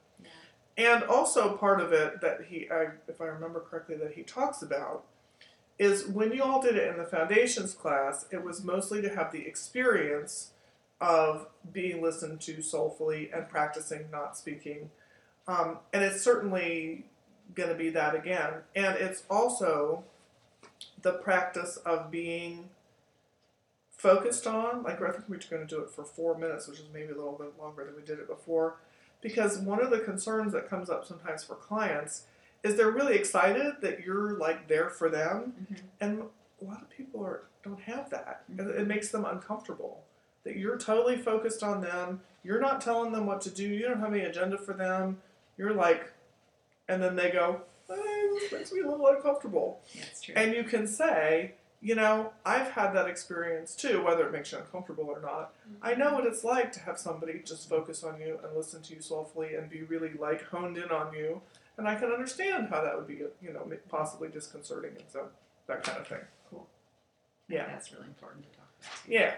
[0.78, 4.62] And also part of it that he, I, if I remember correctly, that he talks
[4.62, 5.06] about
[5.78, 9.32] is when you all did it in the foundations class, it was mostly to have
[9.32, 10.52] the experience
[11.02, 14.90] of being listened to soulfully and practicing not speaking.
[15.48, 17.06] Um, and it's certainly
[17.54, 18.54] going to be that again.
[18.76, 20.04] And it's also
[21.02, 22.70] the practice of being
[23.92, 26.86] focused on, like I think we're going to do it for four minutes, which is
[26.94, 28.76] maybe a little bit longer than we did it before.
[29.26, 32.26] Because one of the concerns that comes up sometimes for clients
[32.62, 35.80] is they're really excited that you're like there for them, Mhm.
[36.00, 36.22] and
[36.62, 38.44] a lot of people are don't have that.
[38.56, 40.04] It, it makes them uncomfortable
[40.44, 42.22] that you're totally focused on them.
[42.44, 43.64] You're not telling them what to do.
[43.68, 45.20] You don't have any agenda for them.
[45.58, 46.12] You're like,
[46.88, 49.82] and then they go, hey, this makes me a little uncomfortable.
[49.94, 51.56] yeah true And you can say,
[51.86, 55.54] you know, I've had that experience too, whether it makes you uncomfortable or not.
[55.84, 58.96] I know what it's like to have somebody just focus on you and listen to
[58.96, 61.44] you soulfully and be really like honed in on you.
[61.78, 65.28] And I can understand how that would be, you know, possibly disconcerting and so
[65.68, 66.22] that kind of thing.
[66.50, 66.66] cool
[67.50, 67.68] Yeah.
[67.68, 69.12] that's really important to talk about too.
[69.14, 69.36] Yeah.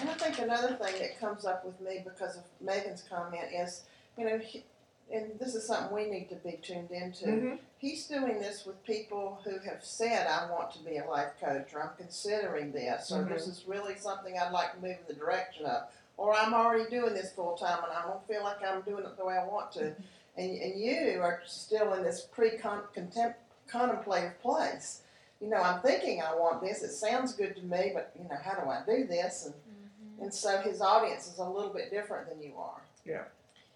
[0.00, 3.82] And I think another thing that comes up with me because of Megan's comment is,
[4.16, 4.64] you know, he,
[5.12, 7.30] and this is something we need to be tuned into.
[7.30, 11.30] hmm He's doing this with people who have said, I want to be a life
[11.40, 13.32] coach, or I'm considering this, or mm-hmm.
[13.32, 15.84] this is really something I'd like to move in the direction of,
[16.18, 19.16] or I'm already doing this full time and I don't feel like I'm doing it
[19.16, 19.80] the way I want to.
[19.80, 20.02] Mm-hmm.
[20.36, 25.00] And, and you are still in this pre contemplative place.
[25.40, 28.36] You know, I'm thinking I want this, it sounds good to me, but, you know,
[28.44, 29.46] how do I do this?
[29.46, 30.24] And mm-hmm.
[30.24, 32.82] and so his audience is a little bit different than you are.
[33.06, 33.22] Yeah.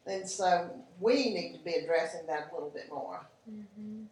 [0.07, 3.25] And so we need to be addressing that a little bit more.
[3.51, 4.03] Mm-hmm.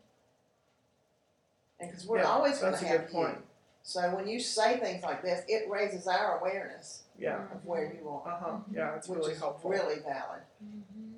[1.81, 3.37] And because we're Yeah, always going to a have point.
[3.39, 3.43] you.
[3.83, 7.43] So when you say things like this, it raises our awareness Yeah.
[7.53, 8.59] of where you are, Uh huh.
[8.73, 9.71] Yeah, it's really helpful.
[9.71, 10.43] really valid.
[10.65, 11.15] Mm-hmm.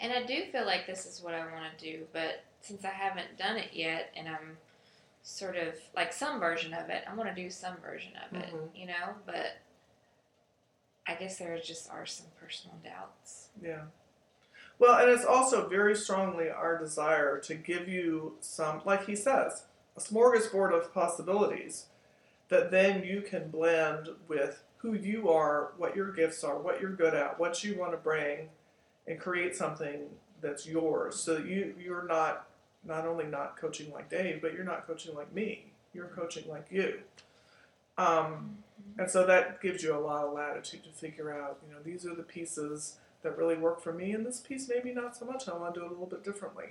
[0.00, 2.90] And I do feel like this is what I want to do, but since I
[2.90, 4.56] haven't done it yet, and I'm
[5.24, 8.52] sort of like some version of it, I want to do some version of it,
[8.54, 8.68] Mhm.
[8.76, 9.14] you know.
[9.26, 9.56] But
[11.08, 13.48] I guess there just are some personal doubts.
[13.60, 13.84] Yeah.
[14.78, 19.64] Well, and it's also very strongly our desire to give you some, like he says,
[19.96, 21.86] a smorgasbord of possibilities
[22.50, 26.92] that then you can blend with who you are, what your gifts are, what you're
[26.92, 28.50] good at, what you want to bring,
[29.06, 30.02] and create something
[30.40, 31.16] that's yours.
[31.16, 32.46] So you you're not
[32.84, 35.72] not only not coaching like Dave, but you're not coaching like me.
[35.92, 37.00] You're coaching like you.
[37.98, 38.58] Um,
[38.96, 42.06] and so that gives you a lot of latitude to figure out, you know, these
[42.06, 45.48] are the pieces that really work for me, and this piece maybe not so much.
[45.48, 46.66] I want to do it a little bit differently.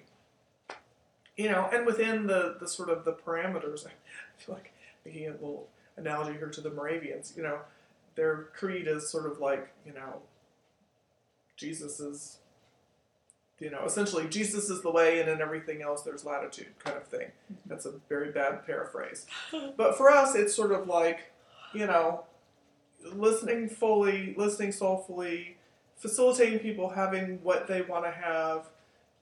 [1.35, 3.91] You know, and within the, the sort of the parameters, I
[4.37, 4.73] feel like
[5.05, 5.67] making a little
[5.97, 7.59] analogy here to the Moravians, you know,
[8.15, 10.21] their creed is sort of like, you know,
[11.55, 12.37] Jesus is,
[13.59, 17.05] you know, essentially Jesus is the way, and in everything else there's latitude kind of
[17.05, 17.27] thing.
[17.51, 17.69] Mm-hmm.
[17.69, 19.25] That's a very bad paraphrase.
[19.75, 21.31] But for us, it's sort of like,
[21.73, 22.23] you know,
[23.03, 25.57] listening fully, listening soulfully,
[25.97, 28.69] facilitating people having what they want to have,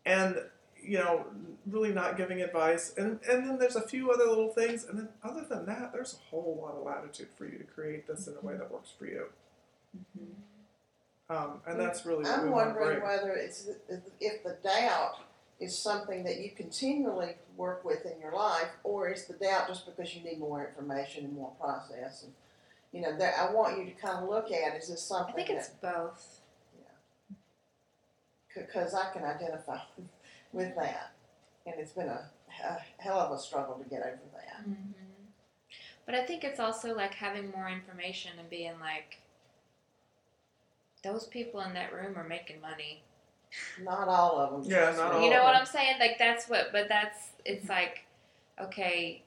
[0.06, 0.38] and
[0.82, 1.26] you know,
[1.66, 2.94] really not giving advice.
[2.98, 6.14] And and then there's a few other little things, and then other than that, there's
[6.14, 8.64] a whole lot of latitude for you to create this in a way mm-hmm.
[8.64, 9.26] that works for you.
[9.98, 10.32] Mm-hmm.
[11.30, 13.68] Um, and that's really I'm wondering whether it's,
[14.20, 15.16] if the doubt
[15.60, 19.86] is something that you continually work with in your life, or is the doubt just
[19.86, 22.24] because you need more information and more process?
[22.24, 22.34] And,
[22.92, 25.34] you know, there, I want you to kind of look at, is this something?
[25.34, 26.42] I think it's that, both.
[26.78, 27.36] Yeah,
[28.56, 29.80] because I can identify
[30.54, 31.14] with that.
[31.66, 32.30] And it's been a,
[32.64, 34.70] a hell of a struggle to get over that.
[34.70, 34.92] Mm-hmm.
[36.06, 39.22] But I think it's also like having more information and being like,
[41.06, 43.04] those people in that room are making money.
[43.82, 44.72] Not all of them.
[44.72, 45.62] Yeah, not all you know of what them.
[45.62, 45.96] I'm saying?
[46.00, 48.06] Like that's what, but that's it's like,
[48.60, 49.24] okay,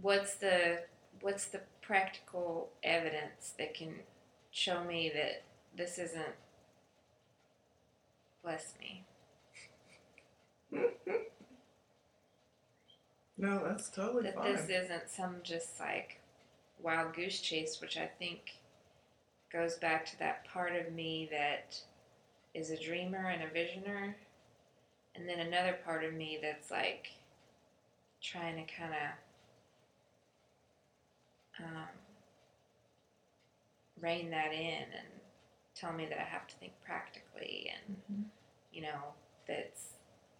[0.00, 0.78] what's the
[1.20, 3.94] what's the practical evidence that can
[4.52, 5.42] show me that
[5.76, 6.22] this isn't
[8.42, 9.04] bless me?
[13.36, 14.52] No, that's totally that fine.
[14.52, 16.20] this isn't some just like
[16.80, 18.52] wild goose chase, which I think
[19.52, 21.76] goes back to that part of me that
[22.54, 24.14] is a dreamer and a visioner,
[25.14, 27.08] and then another part of me that's like
[28.22, 28.92] trying to kind
[31.58, 31.88] of um,
[34.00, 35.08] rein that in and
[35.74, 37.96] tell me that I have to think practically and
[38.72, 39.14] you know
[39.48, 39.88] that's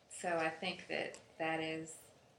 [0.08, 1.94] so I think that that is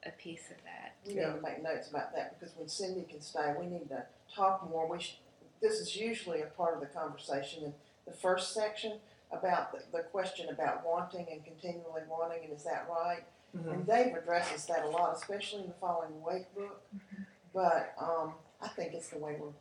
[0.06, 0.96] a piece of that.
[1.06, 1.34] We need Yeah.
[1.34, 4.88] to make notes about that because when Cindy can stay, we need to talk more.
[4.88, 5.18] We sh-
[5.64, 7.74] this is usually a part of the conversation in
[8.06, 9.00] the first section
[9.32, 13.24] about the, the question about wanting and continually wanting, and is that right?
[13.56, 13.74] Mhm.
[13.74, 16.82] And Dave addresses that a lot, especially in the Falling Awake book.
[16.96, 17.24] Mm-hmm.
[17.54, 19.54] But um, I think it's the way we're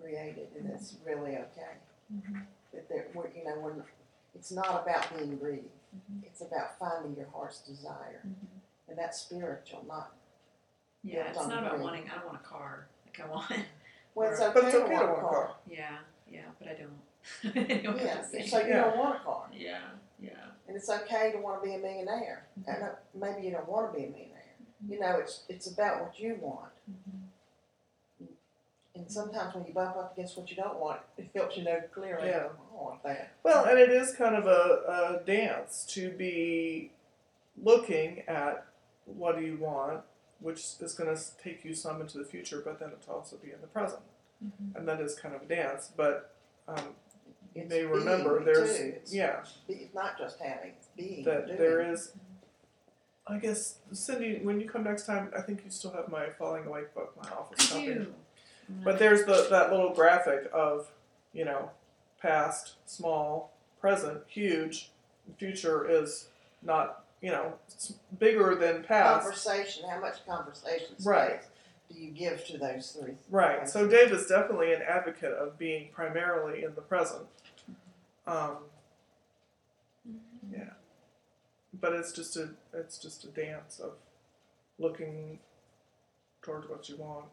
[0.00, 1.08] created, and it's mm-hmm.
[1.08, 1.74] really okay.
[2.12, 2.38] Mm-hmm.
[2.72, 3.84] That there, we're, you know, we're,
[4.34, 5.70] it's not about being greedy.
[6.24, 8.20] It's about finding your heart's desire,
[8.88, 10.12] and that's spiritual, not
[11.04, 12.10] Yeah, Yeah, it's it's not about the wanting.
[12.10, 12.88] I don't want a car.
[13.06, 13.52] Like I want.
[14.14, 14.48] Well, it's Right.
[14.50, 15.46] okay, But it's to okay want to a want a car.
[15.46, 15.56] car.
[15.68, 15.98] Yeah,
[16.30, 17.00] yeah, but I don't.
[17.56, 18.84] Anyway, Yeah, I'm just so you Yeah.
[18.84, 19.78] don't want a car, yeah,
[20.20, 20.30] yeah.
[20.68, 22.46] and it's okay to want to be a millionaire.
[22.60, 22.70] Mm-hmm.
[22.70, 24.54] And uh, maybe you don't want to be a millionaire.
[24.62, 24.92] Mm-hmm.
[24.92, 26.72] You know, it's it's about what you want.
[26.90, 27.20] Mm-hmm.
[28.96, 31.80] And sometimes when you bump up against what you don't want, it helps you know
[31.92, 32.28] clearly.
[32.28, 32.34] Yeah.
[32.34, 32.42] Oh, I
[32.74, 33.32] don't want that.
[33.42, 36.92] Well, and it is kind of a, a dance to be
[37.62, 38.66] looking at
[39.06, 40.00] what do you want,
[40.44, 43.50] which is going to take you some into the future, but then to also be
[43.50, 44.02] in the present.
[44.74, 45.90] And that is kind of a dance.
[45.96, 46.34] But
[46.68, 46.94] um,
[47.54, 48.92] It's may remember being, there's, too.
[48.96, 51.24] It's yeah, be- not just having, it's being.
[51.24, 51.58] that doing.
[51.58, 52.12] there is.
[53.26, 56.66] I guess Cindy, when you come next time, I think you still have my Falling
[56.66, 58.06] Awake book, my office I copy.
[58.84, 60.90] But there's the that little graphic of,
[61.32, 61.70] you know,
[62.20, 64.90] past, small, present, huge.
[65.38, 66.28] Future is
[66.62, 69.22] not, you know, it's bigger than past.
[69.24, 71.40] Conversation, how much conversation space Right.
[71.90, 73.16] do you give to those three?
[73.30, 73.68] Right.
[73.68, 77.26] So Dave is definitely an advocate of being primarily in the present.
[78.26, 78.58] Um,
[80.50, 80.70] yeah.
[81.72, 83.92] But it's just a it's just a dance of
[84.78, 85.38] looking
[86.42, 87.26] towards what you want.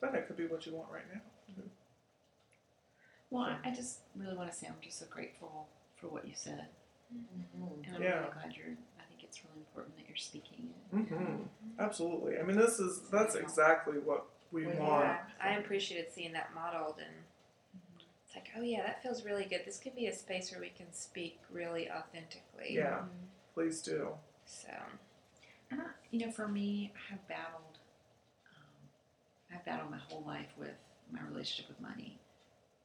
[0.00, 1.20] Then it could be what you want right now.
[3.30, 6.34] Well, I- I just really want to say I'm just so grateful for what you
[6.34, 6.68] said,
[7.14, 7.86] Mhm.
[7.86, 8.18] and I'm Yeah.
[8.20, 8.76] really glad you're.
[9.32, 10.96] I think it's really important that you're speaking it.
[10.96, 11.42] Mm-hmm.
[11.78, 12.38] Absolutely.
[12.38, 15.04] I mean, this is that's exactly what we We want.
[15.04, 17.14] Yeah, I appreciated seeing that modeled, and
[18.26, 19.62] it's like, oh yeah, that feels really good.
[19.64, 22.74] This could be a space where we can speak really authentically.
[22.74, 23.00] Yeah.
[23.54, 24.08] Please do.
[24.44, 24.72] So,
[25.70, 27.78] And I, you know, for me, I have battled.
[28.50, 30.76] Um, I've battled my whole life with
[31.10, 32.18] my relationship with money,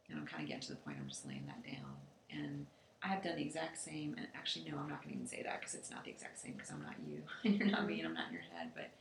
[0.10, 1.95] and I'm kind of getting to the point I'm just laying that down.
[2.32, 2.68] And
[3.08, 4.16] I have done the exact same.
[4.18, 6.39] And actually, no, I'm not going to even say that because it's not the exact
[6.39, 8.72] same because I'm not you, and you're not me, and I'm not in your head.
[8.76, 8.91] But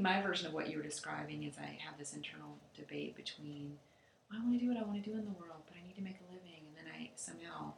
[0.00, 3.76] my version of what you were describing is I have this internal debate between
[4.30, 5.86] well, I want to do what I want to do in the world, but I
[5.86, 7.74] need to make a living, and then I somehow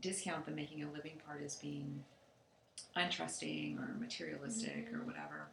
[0.00, 2.02] discount the making a living part as being
[2.96, 5.06] untrusting or materialistic or mm-hmm.
[5.06, 5.46] whatever.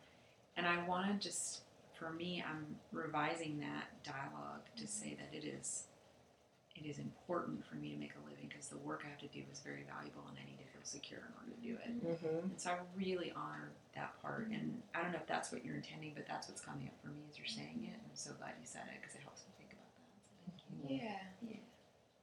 [0.57, 1.61] And I want to just,
[1.93, 5.83] for me, I'm revising that dialogue to say that it is,
[6.75, 9.27] it is important for me to make a living because the work I have to
[9.27, 11.91] do is very valuable and I need to feel secure in order to do it.
[12.03, 12.51] Mm-hmm.
[12.51, 14.47] And so I really honor that part.
[14.51, 17.07] And I don't know if that's what you're intending, but that's what's coming up for
[17.07, 17.95] me as you're saying it.
[17.95, 20.11] And I'm so glad you said it because it helps me think about that.
[20.59, 21.07] So thank you.
[21.07, 21.23] yeah.
[21.41, 21.63] Yeah.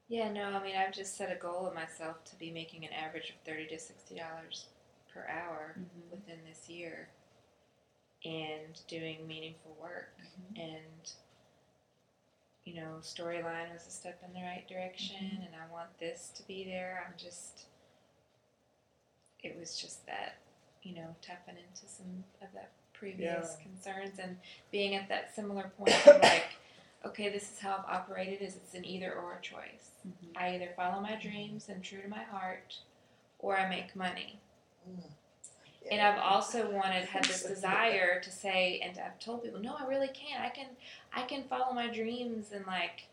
[0.09, 2.93] Yeah, no, I mean, I've just set a goal of myself to be making an
[2.93, 4.67] average of thirty to sixty dollars
[5.09, 6.11] per hour Mhm.
[6.11, 7.09] within this year,
[8.25, 10.13] and doing meaningful work.
[10.53, 10.61] Mhm.
[10.63, 11.13] And
[12.65, 16.43] you know, storyline was a step in the right direction, and I want this to
[16.47, 17.05] be there.
[17.07, 17.67] I'm just,
[19.43, 20.37] it was just that,
[20.83, 24.37] you know, tapping into some of that previous concerns and
[24.71, 26.51] being at that similar point of like,
[27.05, 28.41] okay, this is how I've operated.
[28.43, 29.91] Is it's an either or choice.
[30.07, 30.37] Mhm.
[30.37, 32.77] I either follow my dreams and true to my heart,
[33.41, 34.39] or I make money.
[35.91, 39.87] And I've also wanted had this desire to say, and I've told people, no, I
[39.87, 40.43] really can't.
[40.43, 40.67] I can,
[41.15, 43.09] I can follow my dreams and like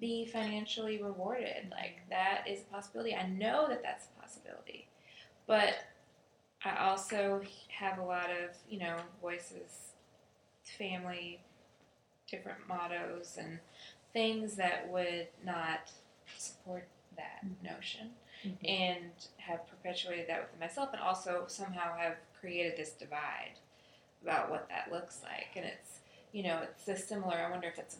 [0.00, 1.70] be financially rewarded.
[1.70, 3.14] Like that is a possibility.
[3.14, 4.88] I know that that's a possibility,
[5.46, 5.74] but
[6.64, 9.92] I also have a lot of you know voices,
[10.78, 11.40] family,
[12.28, 13.58] different mottos and
[14.12, 15.90] things that would not
[16.38, 17.74] support that mm-hmm.
[17.74, 18.10] notion
[18.44, 18.68] Mhm.
[18.68, 23.52] and have perpetuated that within myself and also somehow have created this divide
[24.22, 25.48] about what that looks like.
[25.56, 26.00] And it's
[26.32, 27.36] you know it's a similar.
[27.36, 27.96] I wonder if it's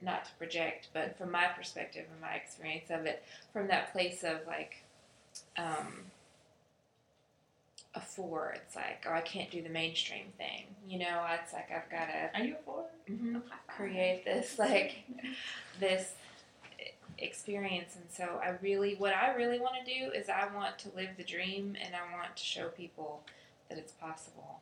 [0.00, 4.22] not to project but from my perspective and my experience of it from that place
[4.22, 4.84] of like
[5.56, 6.10] um
[7.94, 10.66] a four it's like oh i can't do the mainstream thing.
[10.86, 13.42] You know it's like i've got to Are you a 4 Mhm.
[13.66, 14.96] create this like
[15.80, 16.12] this
[17.18, 20.88] experience and so i really what i really want to do is i want to
[20.96, 23.22] live the dream and i want to show people
[23.68, 24.60] that it's possible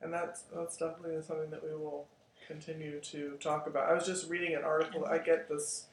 [0.00, 2.06] And that's that's definitely something that we will
[2.46, 3.88] continue to talk about.
[3.90, 5.04] I was just reading an article.
[5.06, 5.86] I get this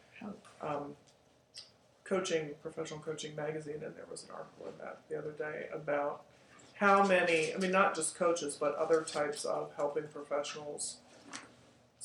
[0.61, 0.95] um,
[2.03, 6.23] coaching, professional coaching magazine, and there was an article in that the other day about
[6.75, 7.53] how many.
[7.53, 10.97] I mean, not just coaches, but other types of helping professionals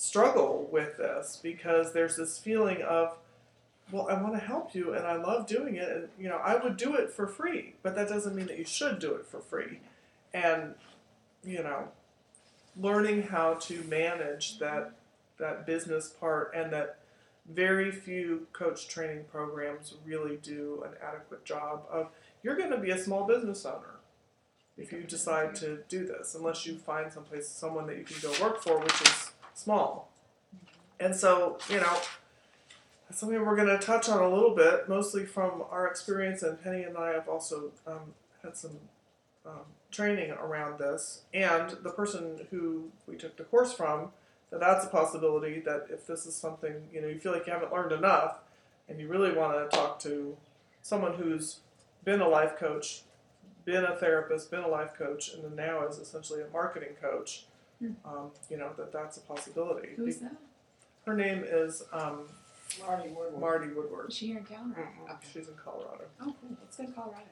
[0.01, 3.19] struggle with this because there's this feeling of
[3.91, 6.55] well i want to help you and i love doing it and you know i
[6.55, 9.41] would do it for free but that doesn't mean that you should do it for
[9.41, 9.81] free.
[10.33, 10.75] And
[11.43, 11.89] you know
[12.81, 14.93] learning how to manage that
[15.39, 17.01] that business part and that
[17.51, 22.07] very few coach training programs really do an adequate job of
[22.45, 23.97] you're going to be a small business owner
[24.77, 28.31] if you decide to do this unless you find someplace someone that you can go
[28.41, 30.11] work for which is small
[31.01, 31.97] and so you know
[33.09, 36.63] that's something we're going to touch on a little bit mostly from our experience and
[36.63, 38.79] penny and i have also um, had some
[39.47, 44.11] um, training around this, and the person who we took the course from,
[44.51, 47.53] that that's a possibility that if this is something you know you feel like you
[47.53, 48.39] haven't learned enough,
[48.89, 50.37] and you really want to talk to
[50.83, 51.61] someone who's
[52.05, 53.03] been a life coach,
[53.65, 57.45] been a therapist, been a life coach, and then now is essentially a marketing coach.
[58.05, 59.91] Um, you know that that's a possibility.
[59.97, 60.35] Who is that?
[61.07, 62.29] Her name is um,
[62.87, 63.41] Marty Woodward.
[63.41, 64.09] Marty Woodward.
[64.11, 64.75] Is she here in town?
[64.77, 65.11] or- Mhm.
[65.15, 65.29] Okay.
[65.33, 66.05] She's in Colorado.
[66.21, 66.57] Oh, cool.
[66.61, 67.25] Let's go to Colorado.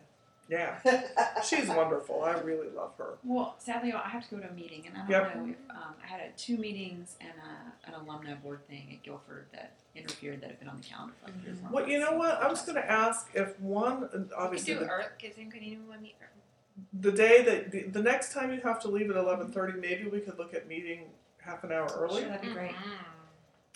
[0.49, 0.79] Yeah,
[1.45, 2.23] she's wonderful.
[2.23, 3.19] I really love her.
[3.25, 5.37] Well, sadly, I have to go to a meeting, and I don't Yep.
[5.37, 9.03] know if um, I had a, two meetings and a, an alumni board thing at
[9.03, 11.89] Guilford that interfered that had been on the calendar for like three or four Well,
[11.89, 12.37] you know months.
[12.37, 12.43] what?
[12.45, 15.37] I was going to ask if one, and we obviously, could do the, earth because
[15.37, 16.29] then could anyone meet earth
[16.93, 20.09] the day that the, the next time you have to leave at eleven thirty, maybe
[20.09, 21.05] we could look at meeting
[21.39, 22.21] half an hour early.
[22.23, 22.73] Sure, that'd be great.
[22.73, 22.91] Mhm.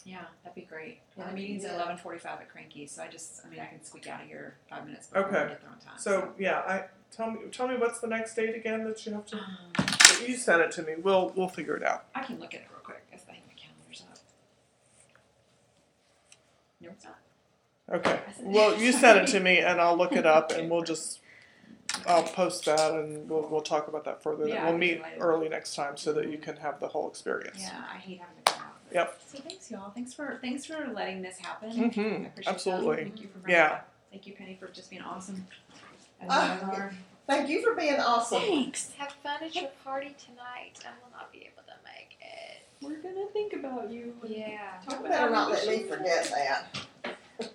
[0.05, 1.01] Yeah, that'd be great.
[1.17, 3.85] Yeah, the meeting's at eleven forty-five at Cranky, so I just, I mean, I can
[3.85, 5.43] squeak out of here five minutes before Okay.
[5.43, 5.99] we get there on time.
[5.99, 6.85] So yeah, I
[7.15, 9.37] tell me tell me what's the next date again that you have to.
[9.37, 10.95] Um, You send it to me.
[11.03, 12.05] We'll we'll figure it out.
[12.15, 13.03] I can look at it real quick.
[13.13, 14.19] if I think my calendar's up.
[16.81, 17.19] No, it's not.
[17.93, 18.21] Okay.
[18.43, 21.20] Well, you send it to me, and I'll look it up, and we'll just.
[22.07, 24.49] I'll post that, and we'll, we'll talk about that further.
[24.49, 25.21] Yeah, we'll meet delighted.
[25.21, 27.59] early next time so that you can have the whole experience.
[27.61, 28.75] Yeah, I hate having to go out.
[28.93, 29.21] Yep.
[29.33, 29.91] So thanks, y'all.
[29.91, 31.71] Thanks for thanks for letting this happen.
[31.71, 32.49] I hmm appreciate that.
[32.49, 32.97] Absolutely.
[33.05, 33.67] Thank you for bringing Yeah.
[33.67, 33.89] it up.
[34.11, 35.47] Thank you, Penny, for just being awesome.
[36.21, 36.93] As you guys are.
[37.27, 38.41] Thank you for being awesome.
[38.41, 38.91] Thanks.
[38.99, 43.01] have fun at your party tonight i will not be able to make it We're
[43.01, 44.15] gonna think about you.
[44.27, 46.77] yeah Talk You about better how not we let me you forget that.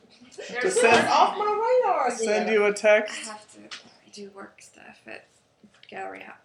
[0.62, 2.18] Just send- off my radar again.
[2.20, 3.16] Send you a text.
[3.28, 3.75] I have to
[4.16, 5.26] do work stuff at
[5.90, 6.38] gallery out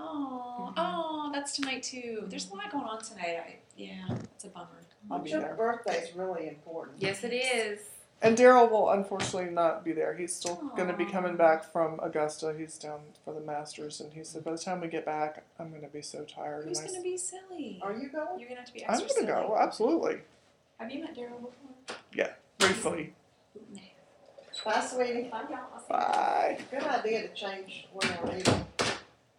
[0.00, 0.74] Oh, Mhm.
[0.76, 2.22] oh, that's tonight too.
[2.28, 3.36] There's a lot going on tonight.
[3.44, 4.68] I, yeah, it's a bummer.
[5.10, 5.80] I'll be Your there.
[6.02, 6.98] is really important.
[7.02, 7.80] yes it is
[8.22, 10.14] And Daryl will unfortunately not be there.
[10.14, 12.52] He's still going to be coming back from Augusta.
[12.56, 15.70] He's down for the Masters, and he said by the time we get back, I'm
[15.70, 16.64] going to be so tired.
[16.66, 17.80] Who's and gonna be silly?
[17.82, 18.38] Are you going?
[18.40, 19.26] You're gonna have to be I'm going to silly.
[19.26, 20.18] go absolutely,
[20.80, 21.96] Have you met Daryl before?
[22.12, 23.14] Yeah, briefly.
[23.74, 23.87] Bye,
[24.62, 25.28] sweetie.
[25.30, 25.58] Bye, y'all.
[25.74, 25.88] I'll see you.
[25.90, 26.58] Bye.
[26.70, 28.64] Good idea to change where we're eating.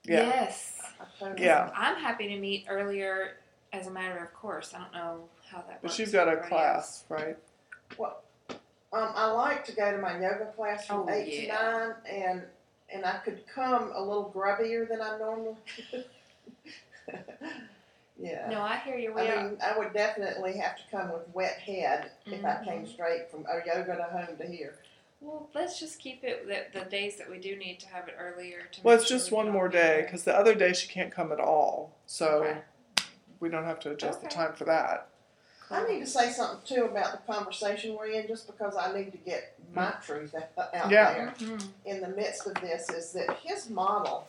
[0.06, 0.24] Yeah.
[0.26, 1.70] yes I totally- Yeah.
[1.76, 3.38] i'm happy to meet earlier
[3.74, 6.32] as a matter of course i don't know how that But works she's got a
[6.32, 7.38] everybody class, right?
[7.98, 8.18] Well,
[8.50, 11.58] um, I like to go to my yoga class from Oh, eight yeah.
[11.58, 12.44] to nine, and
[12.92, 15.56] and I could come a little grubbier than I normally.
[18.22, 18.50] Yeah.
[18.50, 19.14] No, I hear you.
[19.14, 22.84] We I mean, I would definitely have to come with wet head if I came
[22.84, 22.92] Mhm.
[22.94, 24.76] straight from a yoga to home to here.
[25.22, 28.16] Well, let's just keep it the, the days that we do need to have it
[28.18, 28.62] earlier.
[28.72, 31.12] To Well, it's sure just we one more day because the other day she can't
[31.12, 31.92] come at all.
[32.06, 32.58] So Okay.
[33.40, 35.08] we don't have to adjust the time for that.
[35.72, 39.12] I need to say something too about the conversation we're in, just because I need
[39.12, 41.14] to get my truth out out Yeah.
[41.14, 41.34] there.
[41.38, 41.68] Mhm.
[41.86, 44.28] in the midst of this is that his model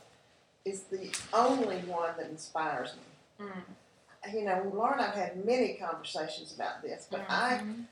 [0.66, 2.94] is the only one that inspires
[3.38, 3.46] me.
[3.46, 4.34] Mm.
[4.34, 7.84] You know, Laura and I've had many conversations about this, but I, Mhm.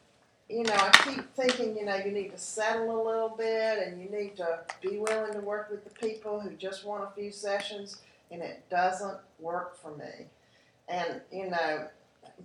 [0.49, 4.01] You know, I keep thinking, you know, you need to settle a little bit and
[4.01, 7.31] you need to be willing to work with the people who just want a few
[7.31, 10.27] sessions, and it doesn't work for me.
[10.89, 11.89] And, you know,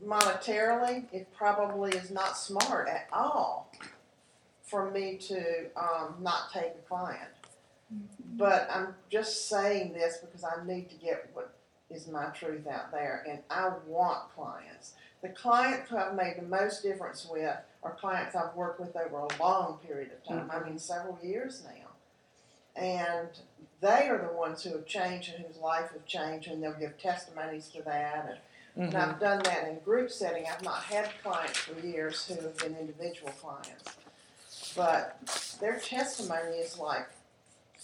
[0.06, 3.72] monetarily, it probably is not smart at all
[4.64, 7.30] for me to um, not take a client.
[8.36, 11.54] But I'm just saying this because I need to get what
[11.90, 14.94] is my truth out there, and I want clients.
[15.24, 19.20] The clients who I've made the most difference with are clients I've worked with over
[19.20, 20.52] a long period of time.
[20.52, 21.90] I mean, several years now.
[22.76, 23.30] And
[23.80, 26.98] they are the ones who have changed and whose life have changed, and they'll give
[26.98, 28.26] testimonies to that.
[28.30, 28.38] And
[28.76, 28.96] and Mhm.
[28.96, 30.48] I've done that in group setting.
[30.48, 33.84] I've not had clients for years who have been individual clients.
[34.76, 35.20] But
[35.60, 37.08] their testimony is like,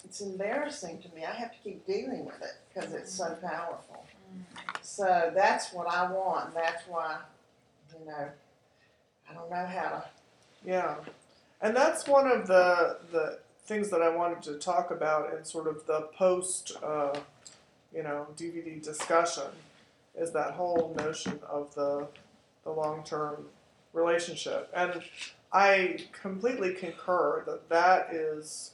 [0.04, 1.24] it's embarrassing to me.
[1.24, 4.04] I have to keep dealing with it because it's so powerful.
[4.82, 6.48] So that's what I want.
[6.48, 7.18] And that's why,
[7.98, 8.28] you know,
[9.30, 10.04] I don't know how to.
[10.64, 10.96] Yeah,
[11.60, 15.68] and that's one of the the things that I wanted to talk about in sort
[15.68, 17.14] of the post, uh,
[17.94, 19.44] you know, DVD discussion,
[20.16, 22.08] is that whole notion of the
[22.64, 23.46] the long term
[23.92, 25.02] relationship, and
[25.52, 28.72] I completely concur that that is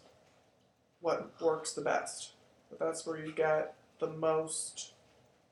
[1.01, 2.33] what works the best.
[2.71, 4.93] That that's where you get the most.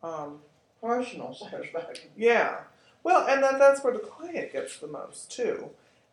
[0.05, 0.41] Um,
[0.83, 2.11] Personal satisfaction.
[2.15, 2.61] yeah.
[3.03, 5.71] Well, and that that's where the client gets the most too.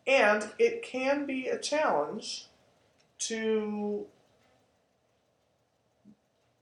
[0.08, 2.48] And it can be a challenge
[3.20, 4.06] to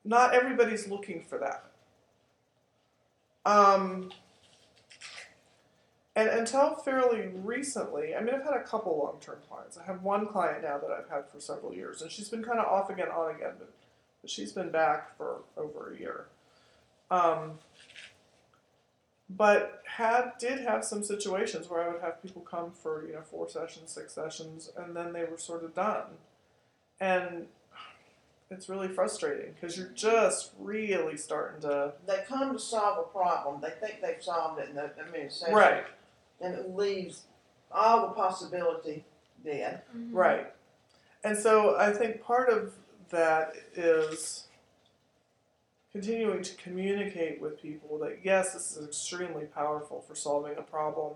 [0.04, 1.66] not everybody's looking for that.
[3.46, 4.12] Um
[6.16, 9.78] and until fairly recently, I mean, I've had a couple long term clients.
[9.78, 12.60] I have one client now that I've had for several years, and she's been kind
[12.60, 13.72] of off again, on again, but,
[14.22, 16.26] but she's been back for over a year.
[17.12, 17.60] Um,
[19.30, 23.22] but had did have some situations where I would have people come for you know
[23.22, 26.06] four sessions, six sessions, and then they were sort of done,
[27.00, 27.48] and
[28.50, 33.62] it's really frustrating because you're just really starting to They come to solve a problem.
[33.62, 35.54] They think they've solved it in the administration.
[35.54, 35.86] right,
[36.42, 37.24] And it leaves
[37.72, 39.06] all the possibility
[39.44, 39.84] dead.
[39.96, 40.10] Mhm.
[40.12, 40.52] right,
[41.24, 42.74] and so I think part of
[43.10, 44.48] that is
[45.92, 51.14] continuing to communicate with people that yes, this is extremely powerful for solving a problem,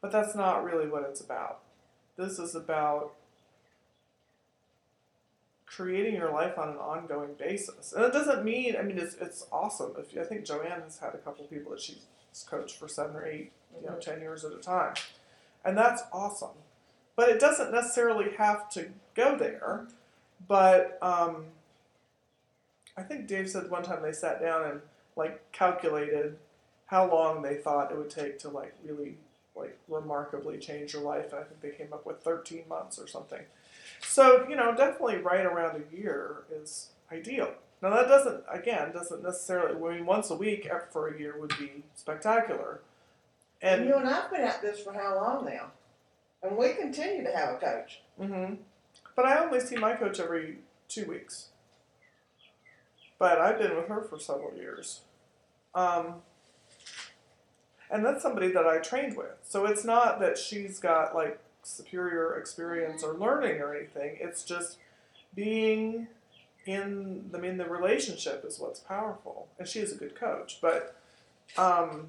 [0.00, 1.60] but that's not really what it's about.
[2.16, 3.14] This is about
[5.66, 7.92] creating your life on an ongoing basis.
[7.92, 9.92] And it doesn't mean, I mean, it's, it's awesome.
[9.98, 12.04] If I think Joanne has had a couple people that she's
[12.46, 14.94] coached for seven or eight, you know, ten years at a time,
[15.64, 16.50] and that's awesome.
[17.16, 19.86] But it doesn't necessarily have to go there.
[20.46, 21.46] But um,
[22.96, 24.80] I think Dave said one time they sat down and
[25.16, 26.36] like calculated
[26.86, 29.16] how long they thought it would take to like really
[29.56, 33.06] like remarkably change your life, and I think they came up with 13 months or
[33.06, 33.42] something.
[34.00, 37.52] So you know, definitely right around a year is ideal.
[37.82, 39.74] Now that doesn't, again, doesn't necessarily.
[39.74, 42.80] I mean, once a week for a year would be spectacular.
[43.60, 45.72] And And you and I've been at this for how long now?
[46.42, 48.00] And we continue to have a coach.
[48.20, 48.54] Mm-hmm.
[49.14, 51.48] But I only see my coach every two weeks.
[53.22, 55.02] But I've been with her for several years.
[55.76, 56.22] Um,
[57.88, 59.36] and that's somebody that I trained with.
[59.44, 64.16] So it's not that she's got like superior experience or learning or anything.
[64.20, 64.78] It's just
[65.36, 66.08] being
[66.66, 69.46] in I mean the relationship is what's powerful.
[69.56, 70.58] And she is a good coach.
[70.60, 70.96] But
[71.56, 72.08] um,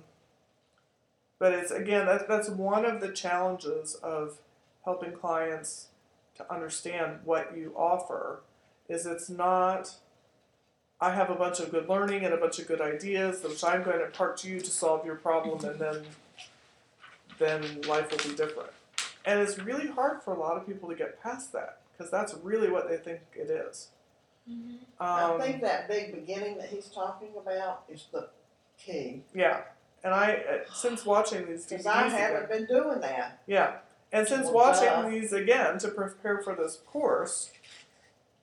[1.38, 4.40] but it's again that, that's one of the challenges of
[4.84, 5.90] helping clients
[6.38, 8.42] to understand what you offer
[8.90, 9.98] is it's not
[11.04, 13.84] I have a bunch of good learning and a bunch of good ideas which I'm
[13.84, 16.04] going to impart to you to solve your problem and then
[17.40, 18.70] then life will be different.
[19.26, 22.34] And it's really hard for a lot of people to get past that because that's
[22.36, 23.90] really what they think it is.
[24.50, 24.78] Mhm.
[25.02, 28.30] Um, I think that big beginning that he's talking about is the
[28.78, 29.24] key.
[29.34, 29.62] yeah.
[30.06, 33.40] And I, uh, since watching these Because I haven't been doing that.
[33.46, 33.78] Yeah.
[34.14, 35.10] And since Well, watching duh.
[35.10, 37.52] these again to prepare for this course,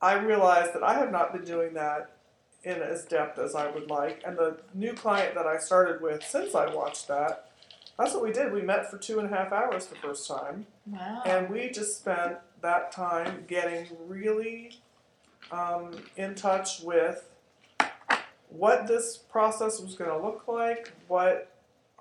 [0.03, 2.11] I realized that I have not been doing that
[2.63, 4.23] in as depth as I would like.
[4.27, 7.51] And the new client that I started with since I watched that,
[7.99, 8.53] that's what we did.
[8.53, 10.67] We met for two and a half hours the first time.
[10.87, 11.23] Wow.
[11.25, 14.79] And we just spent that time getting really
[15.51, 17.29] um, in touch with
[18.49, 21.53] what this process was going to look like, what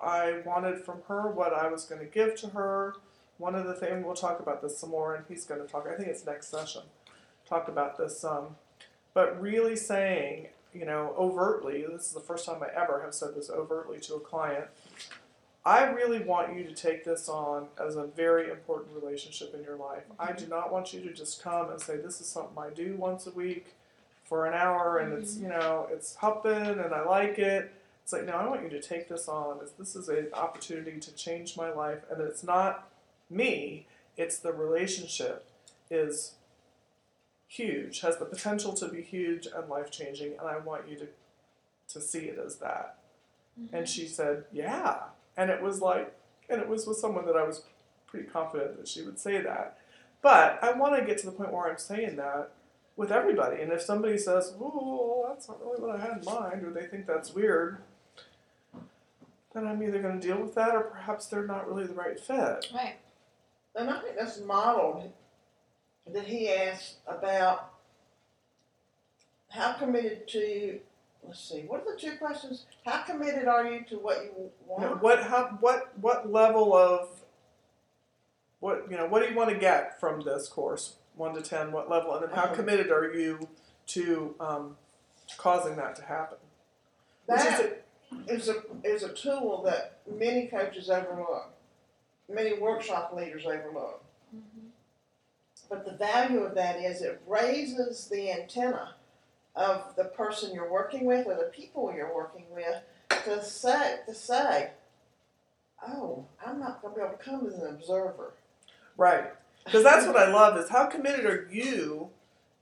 [0.02, 2.94] I wanted from her, what I was going to give to her.
[3.38, 5.86] One of the things we'll talk about this some more, and he's going to talk.
[5.90, 6.82] I think it's next session.
[7.48, 8.56] Talk about this some,
[9.14, 11.84] but really saying, you know, overtly.
[11.90, 14.66] This is the first time I ever have said this overtly to a client.
[15.64, 19.76] I really want you to take this on as a very important relationship in your
[19.76, 20.04] life.
[20.18, 20.44] I mm-hmm.
[20.44, 23.26] do not want you to just come and say, This is something I do once
[23.26, 23.74] a week
[24.24, 25.44] for an hour and it's, mm-hmm.
[25.44, 27.72] you know, it's hopping and I like it.
[28.02, 30.98] It's like, no, I want you to take this on as this is an opportunity
[30.98, 32.88] to change my life and it's not
[33.28, 33.86] me,
[34.16, 35.46] it's the relationship
[35.90, 36.34] is
[37.50, 41.08] huge, has the potential to be huge and life changing, and I want you to
[41.88, 42.98] to see it as that.
[43.60, 43.74] Mm-hmm.
[43.74, 44.98] And she said, Yeah.
[45.36, 46.14] And it was like,
[46.48, 47.64] and it was with someone that I was
[48.06, 49.78] pretty confident that she would say that.
[50.22, 52.52] But I want to get to the point where I'm saying that
[52.96, 53.62] with everybody.
[53.62, 56.86] And if somebody says, "Oh, that's not really what I had in mind," or they
[56.86, 57.78] think that's weird,
[59.54, 62.20] then I'm either going to deal with that, or perhaps they're not really the right
[62.20, 62.70] fit.
[62.74, 62.96] Right.
[63.74, 65.10] And I think that's modeled
[66.12, 67.72] that he asked about
[69.50, 70.80] how committed to.
[71.26, 71.62] Let's see.
[71.66, 72.64] What are the two questions?
[72.86, 74.82] How committed are you to what you You want?
[74.82, 77.08] know, what how what what level of
[78.60, 81.72] what you know what do you want to get from this course one to ten
[81.72, 83.48] what level and then how committed are you
[83.88, 84.76] to um,
[85.36, 86.38] causing that to happen
[87.26, 87.84] which is That it
[88.28, 91.52] is a is a tool that many coaches overlook,
[92.28, 94.02] many workshop leaders overlook.
[95.70, 98.96] But the value of that is it raises the antenna
[99.54, 102.82] of the person you're working with or the people you're working with
[103.24, 104.70] to say to say,
[105.86, 108.34] oh, I'm not going to be able to come as an observer.
[108.96, 109.30] right
[109.64, 112.08] because that's what I love is how committed are you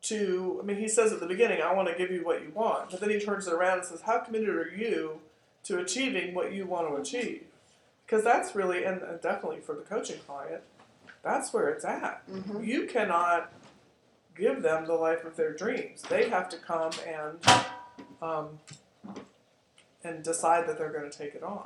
[0.02, 2.50] to I mean he says at the beginning I want to give you what you
[2.54, 5.20] want but then he turns it around and says how committed are you
[5.64, 7.44] to achieving what you want to achieve
[8.06, 10.62] because that's really and, and definitely for the coaching client
[11.22, 12.62] that's where it's at Mm-hmm.
[12.62, 13.52] you cannot
[14.36, 16.02] give them the life of their dreams.
[16.02, 17.38] They have to come and
[18.22, 18.58] um,
[20.04, 21.64] and decide that they're going to take it on.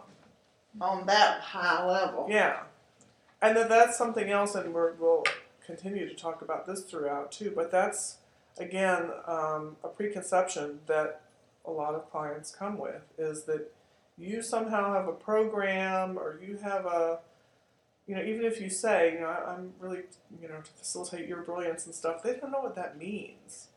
[0.80, 2.26] On that high level.
[2.30, 2.60] Yeah,
[3.42, 5.24] and that that's something else, and we're, we'll
[5.66, 7.52] continue to talk about this throughout too.
[7.54, 8.16] But that's
[8.58, 11.20] again um, a preconception that
[11.66, 13.70] a lot of clients come with is that
[14.16, 17.18] you somehow have a program or you have a
[18.12, 20.00] you know even if you say you know i'm really
[20.40, 23.68] you know to facilitate your brilliance and stuff they don't know what that means.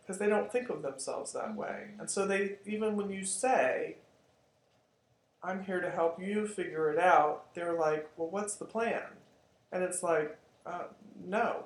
[0.00, 1.90] Because they don't think of themselves that way.
[2.00, 3.96] And so they even when you say
[5.42, 9.02] i'm here to help you figure it out they're like well what's the plan?
[9.72, 10.84] And it's like uh,
[11.24, 11.64] no.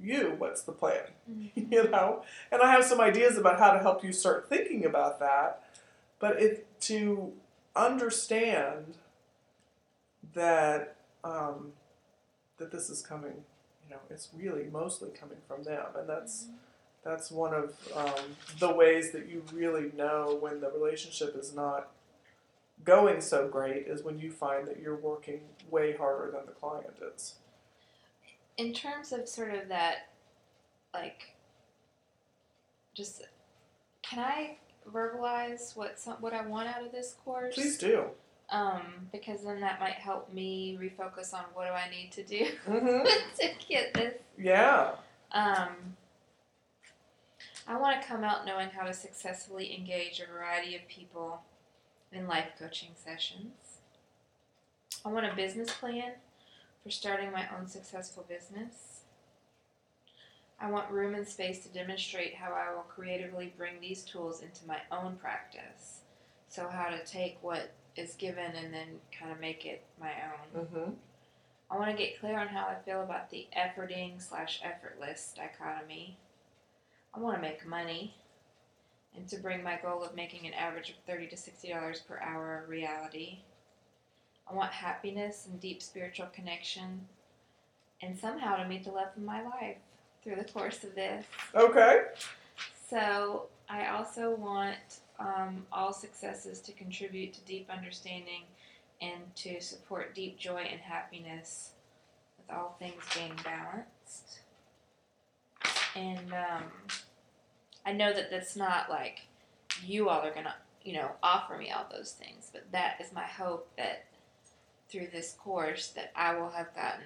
[0.00, 1.02] You what's the plan?
[1.56, 2.22] You know?
[2.52, 5.64] And i have some ideas about how to help you start thinking about that
[6.20, 7.32] but it to
[7.74, 8.94] understand
[10.34, 11.72] that um,
[12.58, 13.44] that this is coming
[13.88, 15.86] you know it's really mostly coming from them.
[15.96, 16.48] And that's
[17.04, 21.90] that's one of um, the ways that you really know when the relationship is not
[22.82, 26.94] going so great is when you find that you're working way harder than the client
[27.14, 27.34] is.
[28.56, 30.08] In terms of sort of that,
[30.92, 31.34] like,
[32.94, 33.22] just
[34.02, 34.56] can I
[34.90, 37.54] verbalize what some, what I want out of this course?
[37.54, 38.06] please do
[38.50, 42.44] Um, because then that might help me refocus on what do I need to do
[42.68, 43.06] mm-hmm.
[43.40, 44.14] to get this.
[44.38, 44.92] yeah
[45.32, 45.96] Um,
[47.66, 51.40] I want to come out knowing how to successfully engage a variety of people
[52.12, 53.78] in life coaching sessions.
[55.04, 56.12] I want a business plan
[56.82, 59.00] for starting my own successful business.
[60.60, 64.66] I want room and space to demonstrate how I will creatively bring these tools into
[64.66, 66.00] my own practice.
[66.48, 68.88] So, how to take what is given and then
[69.18, 70.64] kind of make it my own.
[70.64, 70.90] mm-hmm.
[71.70, 76.18] I want to get clear on how I feel about the efforting slash effortless dichotomy.
[77.14, 78.14] I want to make money
[79.16, 82.64] and to bring my goal of making an average of 30 to $60 per hour
[82.64, 83.38] a reality.
[84.48, 87.06] I want happiness and deep spiritual connection
[88.02, 89.78] and somehow to meet the love of my life
[90.22, 91.24] through the course of this.
[91.54, 92.02] okay
[92.90, 98.42] So I also want um, all successes to contribute to deep understanding
[99.00, 101.70] and to support deep joy and happiness
[102.38, 104.40] with all things being balanced.
[105.96, 106.64] And um,
[107.86, 109.22] I know that that's not like
[109.84, 112.50] you all are gonna, you know, offer me all those things.
[112.52, 114.06] But that is my hope that
[114.88, 117.04] through this course that I will have gotten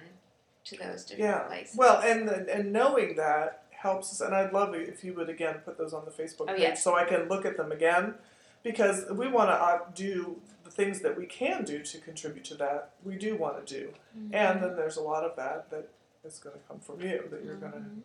[0.65, 1.39] to those different Yeah.
[1.47, 1.77] places.
[1.77, 4.21] Well, and and knowing that helps us.
[4.21, 6.59] And I'd love it if you would again put those on the Facebook Oh, page
[6.61, 6.73] yeah.
[6.75, 8.15] so I can look at them again,
[8.63, 12.55] because we want to uh, do the things that we can do to contribute to
[12.55, 12.91] that.
[13.03, 14.33] We do want to do, Mhm.
[14.33, 15.89] and then there's a lot of that that
[16.23, 18.01] is going to come from you that you're going Mhm.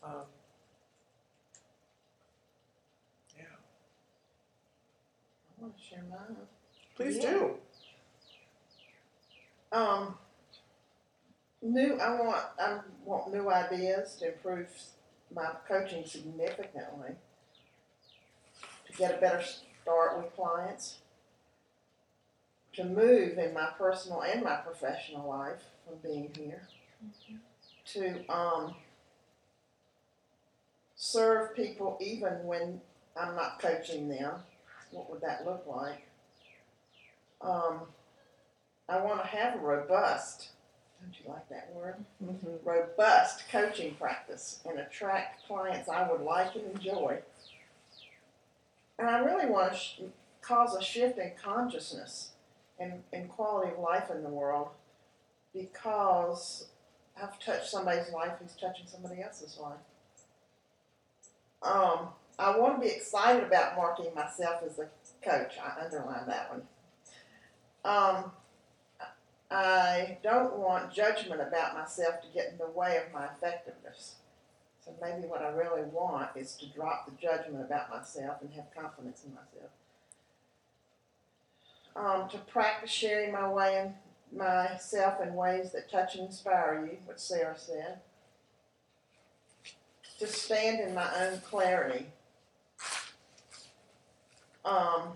[0.00, 0.06] to.
[0.06, 0.26] Um,
[3.36, 3.44] yeah,
[5.58, 6.36] I want to share mine.
[6.96, 7.30] please Yeah.
[7.30, 7.58] do.
[9.70, 10.18] Um,
[11.62, 11.98] new.
[12.00, 12.44] I want.
[12.58, 14.68] I want new ideas to improve
[15.34, 17.10] my coaching significantly.
[18.86, 19.42] To get a better
[19.82, 20.98] start with clients.
[22.74, 26.62] To move in my personal and my professional life from being here.
[27.94, 28.74] To um,
[30.96, 32.80] serve people even when
[33.16, 34.34] I'm not coaching them.
[34.90, 36.06] What would that look like?
[37.40, 37.80] Um,
[38.88, 40.48] I want to have a robust,
[41.00, 41.96] don't you like that word?
[42.24, 47.18] hmm Robust coaching practice and attract clients I would like and enjoy.
[48.98, 50.00] And I really want to sh-
[50.42, 52.30] cause a shift in consciousness
[52.80, 54.68] and, and quality of life in the world
[55.54, 56.68] because
[57.20, 59.78] I've touched somebody's life who's touching somebody else's life.
[61.62, 64.88] Um, I want to be excited about marking myself as a
[65.24, 65.54] coach.
[65.62, 66.62] I underline that one.
[67.84, 68.32] Um,
[69.50, 74.16] I don't want judgment about myself to get in the way of my effectiveness.
[74.84, 78.74] So maybe what I really want is to drop the judgment about myself and have
[78.74, 79.70] confidence in myself.
[81.96, 83.94] Um, to practice sharing my way in
[84.38, 88.00] myself in ways that touch and inspire you, what Sarah said.
[90.18, 92.06] To stand in my own clarity.
[94.64, 95.12] Um,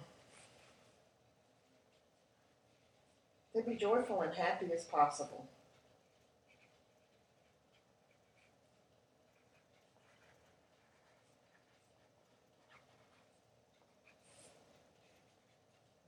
[3.54, 5.46] to be joyful and happy as possible.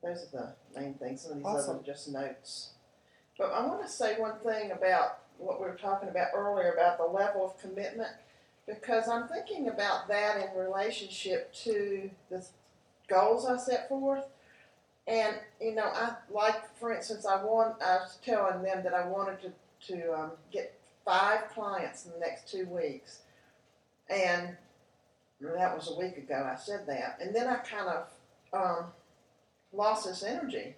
[0.02, 1.22] Those are the main things.
[1.22, 1.70] Some of these Awesome.
[1.70, 2.70] other are just notes.
[3.38, 6.98] But I want to say one thing about what we were talking about earlier about
[6.98, 8.10] the level of commitment,
[8.66, 12.46] because I'm thinking about that in relationship to the
[13.08, 14.26] goals I set forth.
[15.06, 17.82] And you know, I like, for instance, I want.
[17.82, 19.52] I was telling them that I wanted to
[19.88, 23.20] to um, get five clients in the next two weeks,
[24.08, 24.56] and
[25.40, 26.50] that was a week ago.
[26.50, 28.06] I said that, and then I kind of
[28.54, 28.86] um,
[29.74, 30.74] lost this energy,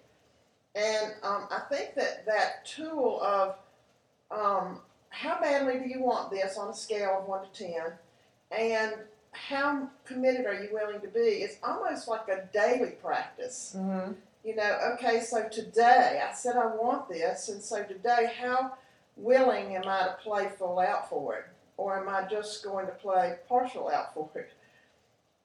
[0.75, 3.55] and um, I think that that tool of
[4.29, 7.93] um, how badly do you want this on a scale of one to ten,
[8.51, 8.93] and
[9.47, 11.19] how committed are you willing to be?
[11.19, 14.11] It's almost like a daily practice hmm
[14.47, 18.77] you know, okay, so today I said I want this, and so today, how
[19.17, 21.45] willing am I to play full out for it?
[21.75, 24.53] Or am I just going to play partial out for it?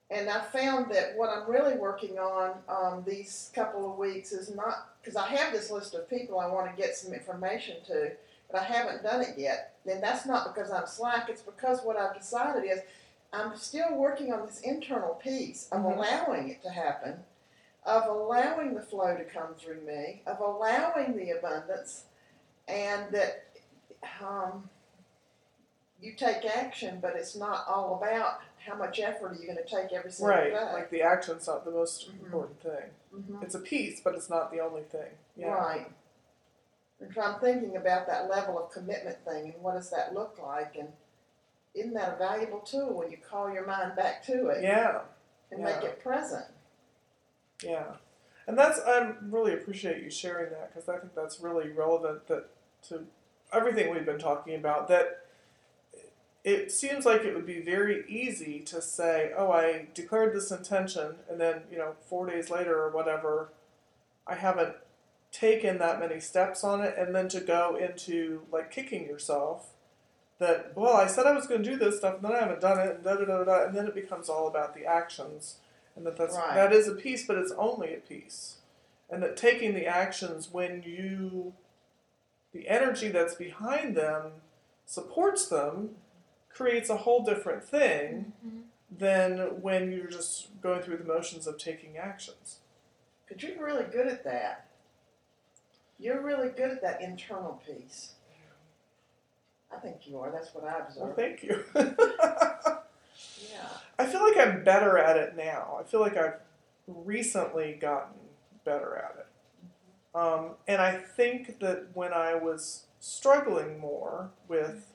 [0.09, 4.55] And I found that what I'm really working on um, these couple of weeks is
[4.55, 8.13] not because I have this list of people I want to get some information to,
[8.49, 9.75] but I haven't done it yet.
[9.85, 12.79] And that's not because I'm slack, it's because what I've decided is
[13.33, 15.95] I'm still working on this internal piece of Mhm.
[15.95, 17.25] allowing it to happen
[17.85, 22.05] of allowing the flow to come through me, of allowing the abundance,
[22.67, 23.43] and that
[24.21, 24.69] um,
[25.99, 29.65] you take action, but it's not all about how much effort are you going to
[29.65, 30.73] take every single Right, day.
[30.73, 32.23] like the action's not the most Mhm.
[32.25, 32.89] important thing.
[33.13, 33.43] Mhm.
[33.43, 35.17] It's a piece, but it's not the only thing.
[35.35, 35.49] Yeah.
[35.53, 35.91] Right.
[37.01, 40.37] And so I'm thinking about that level of commitment thing and what does that look
[40.39, 40.93] like, and
[41.73, 45.01] isn't that a valuable tool when you call your mind back to it Yeah.
[45.51, 46.45] and make it present?
[47.63, 47.95] Yeah,
[48.47, 52.49] and that's I really appreciate you sharing that because I think that's really relevant that
[52.89, 53.05] to
[53.51, 54.87] everything we've been talking about.
[54.89, 55.25] That
[56.43, 61.19] it seems like it would be very easy to say, "Oh, I declared this intention,"
[61.29, 63.49] and then you know, four days later or whatever,
[64.27, 64.75] I haven't
[65.31, 69.72] taken that many steps on it, and then to go into like kicking yourself.
[70.43, 72.59] That well, I said I was going to do this stuff, and then I haven't
[72.61, 75.57] done it, and da da da da, and then it becomes all about the actions
[75.95, 76.55] and that that's Right.
[76.55, 78.57] that is a piece, but it's only a piece,
[79.09, 81.53] and that taking the actions when you,
[82.51, 84.41] the energy that's behind them,
[84.85, 85.95] supports them,
[86.49, 88.63] creates a whole different thing Mhm.
[88.91, 92.59] than when you're just going through the motions of taking actions.
[93.25, 94.65] Because you're really good at that.
[95.99, 98.15] You're really good at that internal piece.
[99.75, 100.31] I think you are.
[100.31, 101.15] That's what I Well, observe.
[101.15, 101.63] thank you.
[103.51, 103.67] Yeah.
[103.99, 105.77] I feel like I'm better at it now.
[105.79, 106.39] I feel like I've
[106.87, 108.13] recently gotten
[108.65, 109.27] better at it.
[110.15, 114.87] Um, and I think that when I was struggling more with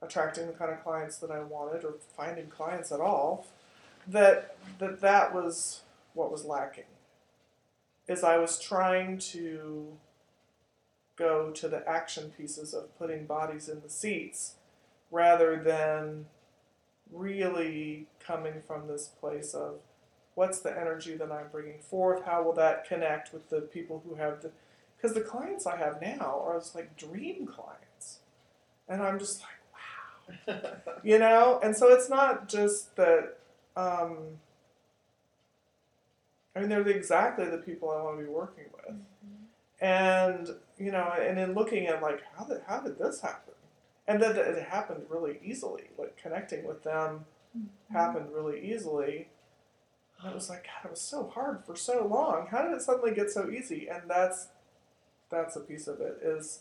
[0.00, 3.46] attracting the kind of clients that I wanted or finding clients at all,
[4.06, 5.82] that that that was
[6.14, 6.84] what was lacking.
[8.06, 9.88] Is I was trying to
[11.18, 14.54] go to the action pieces of putting bodies in the seats
[15.10, 16.26] rather than
[17.10, 19.80] really coming from this place of
[20.34, 22.24] what's the energy that I'm bringing forth?
[22.24, 24.52] How will that connect with the people who have the
[24.96, 28.18] because the clients I have now are just like dream clients,
[28.88, 31.60] and I'm just like, wow, you know.
[31.62, 33.38] And so it's not just that.
[33.76, 34.38] Um,
[36.56, 38.96] I mean, they're exactly the people I want to be working with,
[39.80, 43.54] and you know, and then looking at like how did how did this happen,
[44.06, 45.90] and that it happened really easily.
[45.98, 47.26] Like connecting with them
[47.56, 47.94] mm-hmm.
[47.94, 49.28] happened really easily.
[50.20, 52.48] And it was like, God, it was so hard for so long.
[52.50, 53.88] How did it suddenly get so easy?
[53.88, 54.48] And that's
[55.30, 56.60] that's a piece of it is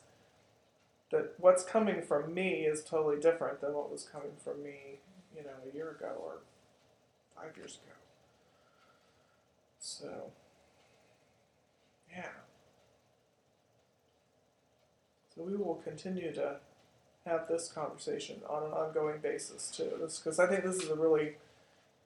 [1.11, 4.99] that what's coming from me is totally different than what was coming from me,
[5.35, 6.39] you know, a year ago or
[7.35, 7.95] five years ago.
[9.79, 10.31] So,
[12.11, 12.25] yeah.
[15.37, 16.55] So we will continue to
[17.25, 19.91] have this conversation on an ongoing basis too.
[19.99, 21.35] Because I think this is a really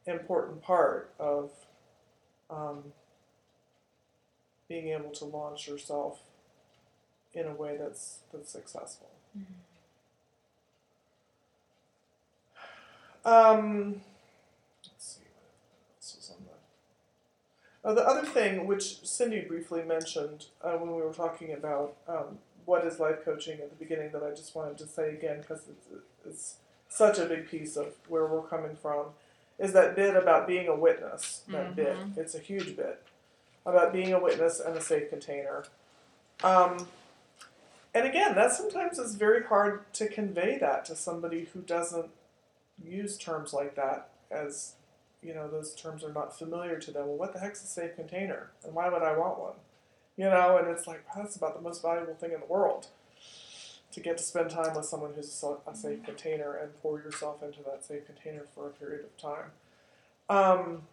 [0.05, 1.51] important part of
[2.49, 2.83] um,
[4.67, 6.19] being able to launch yourself
[7.33, 9.07] in a way that's that's successful.
[13.23, 14.01] Um,
[14.83, 17.89] let's see what else was on the.
[17.89, 22.39] Uh, the other thing, which Cindy briefly mentioned uh, when we were talking about um,
[22.65, 25.61] what is life coaching at the beginning, that I just wanted to say again because
[25.69, 26.55] it's, it's
[26.89, 29.07] such a big piece of where we're coming from,
[29.59, 31.43] is that bit about being a witness.
[31.49, 33.01] That bit, it's a huge bit
[33.65, 35.65] about being a witness and a safe container.
[36.43, 36.87] Um,
[37.93, 42.09] and again, that sometimes is very hard to convey that to somebody who doesn't
[42.83, 44.73] use terms like that as
[45.21, 47.95] you know those terms are not familiar to them well what the heck's a safe
[47.95, 49.53] container and why would i want one
[50.21, 52.87] you know and it's like that's about the most valuable thing in the world
[53.91, 57.59] to get to spend time with someone who's a safe container and pour yourself into
[57.63, 59.51] that safe container for a period of time.
[60.29, 60.83] Um,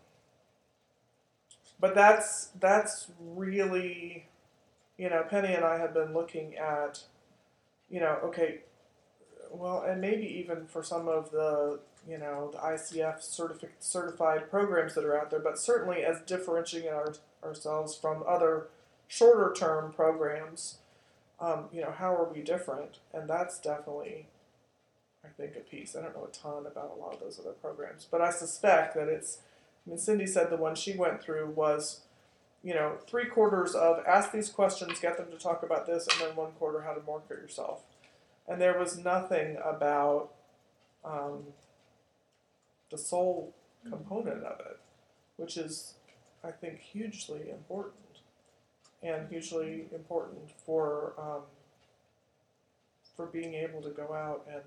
[1.78, 4.26] but that's that's really
[4.96, 7.04] you know penny and i have been looking at
[7.88, 8.62] you know okay
[9.50, 14.94] well, and maybe even for some of the you know the ICF certific- certified programs
[14.94, 18.68] that are out there, but certainly as differentiating our, ourselves from other
[19.08, 20.78] shorter term programs,
[21.40, 22.98] um, you know how are we different?
[23.12, 24.28] And that's definitely,
[25.24, 25.96] I think, a piece.
[25.96, 28.94] I don't know a ton about a lot of those other programs, but I suspect
[28.94, 29.38] that it's.
[29.86, 32.00] I mean, Cindy said the one she went through was,
[32.62, 36.20] you know, three quarters of ask these questions, get them to talk about this, and
[36.20, 37.80] then one quarter how to market yourself
[38.48, 40.30] and there was nothing about
[41.04, 41.44] um,
[42.90, 43.54] the soul
[43.88, 44.80] component of it,
[45.36, 45.94] which is,
[46.42, 48.07] I think, hugely important,
[49.02, 51.42] and hugely important for um,
[53.16, 54.62] for being able to go out and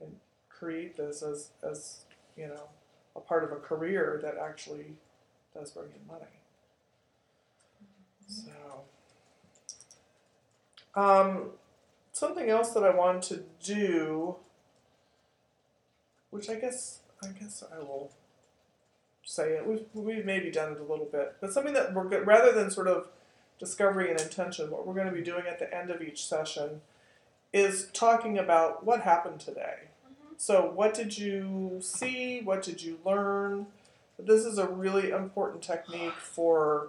[0.00, 0.16] and
[0.48, 2.04] create this as as
[2.36, 2.68] you know
[3.16, 4.94] a part of a career that actually
[5.54, 6.26] does bring in money.
[8.28, 8.52] So.
[10.94, 11.50] Um,
[12.12, 14.36] something else that I want to do,
[16.30, 18.12] which I guess I guess I will
[19.30, 19.66] say it.
[19.66, 22.70] We've we've maybe done it a little bit, but something that we're good, rather than
[22.70, 23.08] sort of
[23.58, 26.80] discovery and intention, what we're going to be doing at the end of each session
[27.52, 29.88] is talking about what happened today.
[30.36, 32.40] So, what did you see?
[32.40, 33.66] What did you learn?
[34.18, 36.88] This is a really important technique for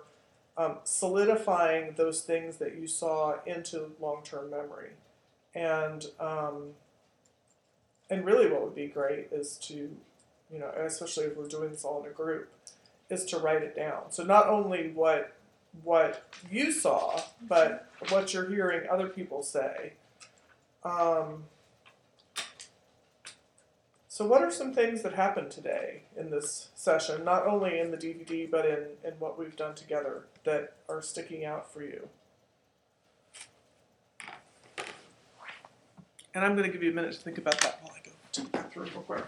[0.57, 4.91] um, solidifying those things that you saw into long-term memory
[5.53, 6.71] and um,
[8.09, 9.89] and really what would be great is to
[10.51, 12.49] you know especially if we're doing this all in a group
[13.09, 14.11] is to write it down.
[14.11, 15.33] So not only what
[15.83, 19.93] what you saw but what you're hearing other people say.
[20.83, 21.43] Um,
[24.07, 27.97] so what are some things that happened today in this session not only in the
[27.97, 32.09] dvd but in, in what we've done together that are sticking out for you?
[36.33, 38.11] And I'm going to give you a minute to think about that while I go
[38.31, 39.23] to the bathroom real quick.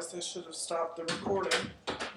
[0.00, 1.70] Realized I should have stopped the recording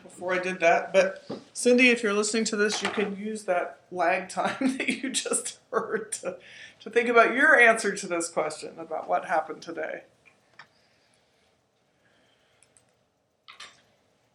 [0.03, 0.93] before I did that.
[0.93, 5.09] But Cindy, if you're listening to this, you can use that lag time that you
[5.09, 6.37] just heard to,
[6.81, 10.03] to think about your answer to this question about what happened today.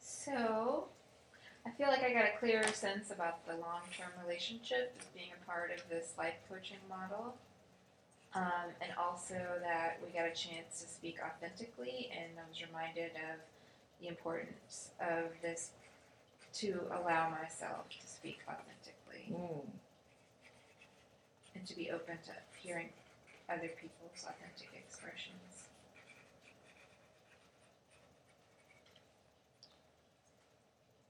[0.00, 0.88] So,
[1.64, 5.46] I feel like I got a clearer sense about the long term relationship being a
[5.46, 7.34] part of this life coaching model.
[8.34, 13.12] Um, and also that we got a chance to speak authentically, and I was reminded
[13.16, 13.40] of
[14.00, 15.70] the importance of this
[16.54, 19.34] to allow myself to speak authentically
[21.54, 22.90] and to be open to hearing
[23.48, 25.68] other people's authentic expressions.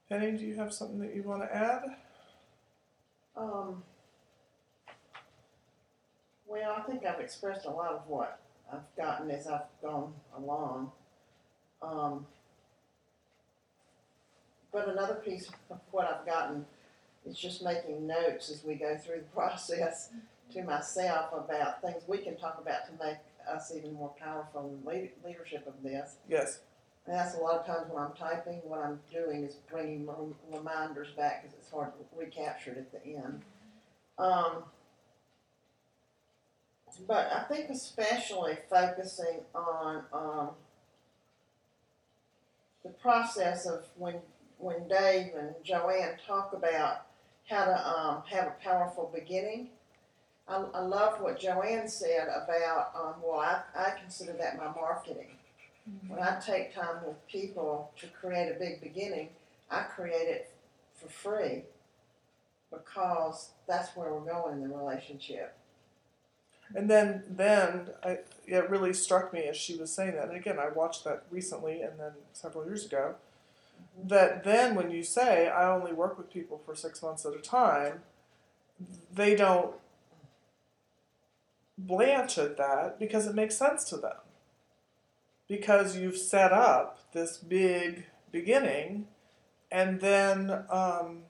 [0.09, 1.83] Penny, do you have something that you want to add?
[3.37, 3.83] Um,
[6.49, 8.41] well, I think I've expressed a lot of what
[8.73, 10.91] I've gotten as I've gone along.
[11.83, 12.27] Um,
[14.73, 16.65] but another piece of what I've gotten
[17.27, 20.11] is just making notes as we go through the process
[20.53, 23.19] to myself about things we can talk about to make
[23.51, 26.17] us even more powerful in lead- leadership of this.
[26.29, 26.61] Yes.
[27.07, 30.35] And that's a lot of times when I'm typing, what I'm doing is bringing rem-
[30.53, 33.43] reminders back because it's hard to recapture it at the end.
[34.19, 34.65] Um,
[37.07, 40.51] but I think especially focusing on um,
[42.83, 44.17] the process of when
[44.59, 47.07] when Dave and Joanne talk about
[47.49, 49.69] how to um, have a powerful beginning.
[50.49, 55.29] I, I loved what Joanne said about um, well, I, I consider that my marketing.
[56.07, 59.31] When I take time with people to create a big beginning,
[59.71, 60.51] I create it
[60.95, 61.63] for free
[62.71, 65.58] because that's where we're going in the relationship.
[66.75, 70.29] And then, then I, it really struck me as she was saying that.
[70.29, 73.15] And again, I watched that recently, and then several years ago.
[74.03, 77.41] That then, when you say I only work with people for six months at a
[77.41, 78.03] time,
[79.13, 79.75] they don't
[81.77, 84.17] blanch at that because it makes sense to them.
[85.49, 89.07] Because you've set up this big beginning,
[89.71, 91.23] and then um,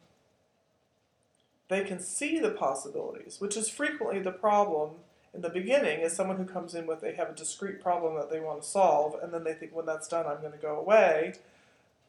[1.68, 4.97] they can see the possibilities, which is frequently the problem
[5.35, 8.31] in the beginning is someone who comes in with they have a discrete problem that
[8.31, 10.76] they want to solve and then they think when that's done i'm going to go
[10.76, 11.34] away.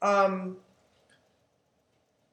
[0.02, 0.58] Um,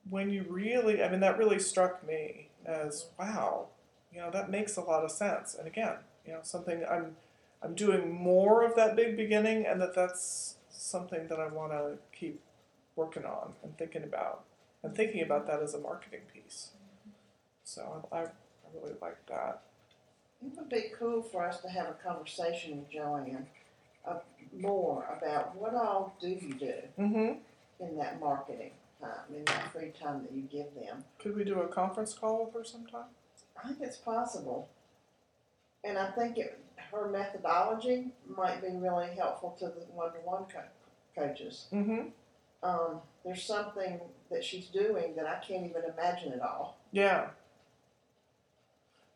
[0.09, 3.67] when you really i mean that really struck me as wow
[4.13, 5.55] you know that makes a lot of sense.
[5.55, 5.97] And again
[6.27, 7.17] you know something i'm
[7.63, 11.99] i'm doing more of that big beginning and that that's something that i want to
[12.17, 12.41] keep
[12.95, 14.45] working on and thinking about
[14.83, 16.71] and thinking about that as a marketing piece.
[17.65, 18.27] So i, I
[18.75, 19.63] really like that
[20.45, 23.47] It would be cool for us to have a conversation with Joanne
[24.07, 24.19] uh,
[24.57, 27.33] more about what all do you do mm-hmm
[27.81, 31.05] in that marketing time, in that free time that you give them.
[31.19, 33.07] Could we do a conference call with her sometime?
[33.63, 34.69] I think it's possible.
[35.85, 36.59] And I think it,
[36.91, 41.67] her methodology might be really helpful to the one-to-one co- coaches.
[41.73, 42.09] Mm-hmm.
[42.63, 44.01] Um, there's something
[44.31, 46.79] that she's doing that I can't even imagine at all.
[46.93, 47.29] Yeah.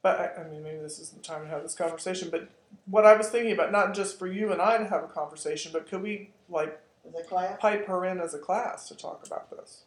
[0.02, 2.30] But I, I mean, maybe this isn't the time to have this conversation.
[2.30, 2.48] But
[2.86, 5.72] what I was thinking about, not just for you and I to have a conversation,
[5.72, 6.80] but could we like
[7.28, 7.58] class?
[7.60, 9.82] pipe her in as a class to talk about this?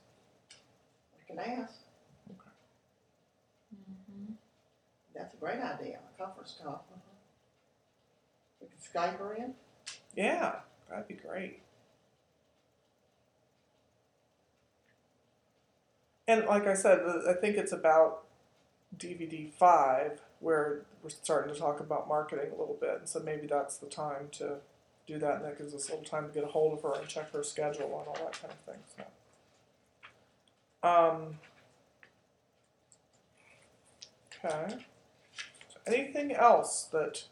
[1.20, 1.74] I can ask.
[2.30, 2.50] Okay.
[5.16, 6.00] That's a great idea.
[6.16, 6.86] A conference call.
[8.62, 9.54] We can Skype her in.
[10.16, 10.58] Yeah,
[10.90, 11.60] that'd be great.
[16.28, 18.23] And like I said, I think it's about
[18.98, 23.48] DVD five where we're starting to talk about marketing a little bit, and so maybe
[23.48, 24.58] that's the time to
[25.08, 27.00] do that, and that gives us a little time to get a hold of her
[27.00, 28.84] and check her schedule and all that kind of thing.
[28.98, 29.04] So,
[30.84, 31.40] um,
[34.46, 34.76] okay.
[35.86, 37.24] Anything else that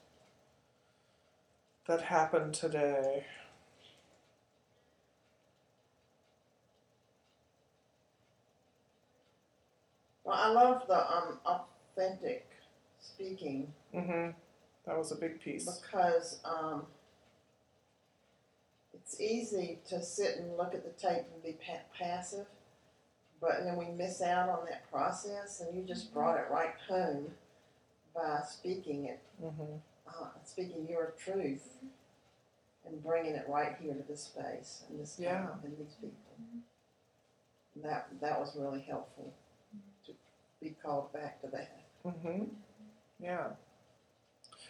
[1.87, 3.25] that happened today?
[10.31, 12.47] Well, I love the um, authentic
[13.01, 14.29] speaking Mm-hmm.
[14.85, 15.65] That was a big piece.
[15.65, 16.83] because um,
[18.93, 22.45] it's easy to sit and look at the tape and be pa- passive,
[23.41, 25.59] but then we miss out on that process.
[25.59, 27.25] And you just brought it right home
[28.15, 29.63] by speaking it, Mm-hmm.
[30.07, 31.67] uh, speaking your truth,
[32.87, 35.33] and bringing it right here to this space and this Yeah.
[35.39, 36.15] time and these people.
[37.75, 39.33] And that that was really helpful
[40.61, 41.81] be called back to that.
[42.05, 42.43] Mm-hmm.
[43.19, 43.47] Yeah.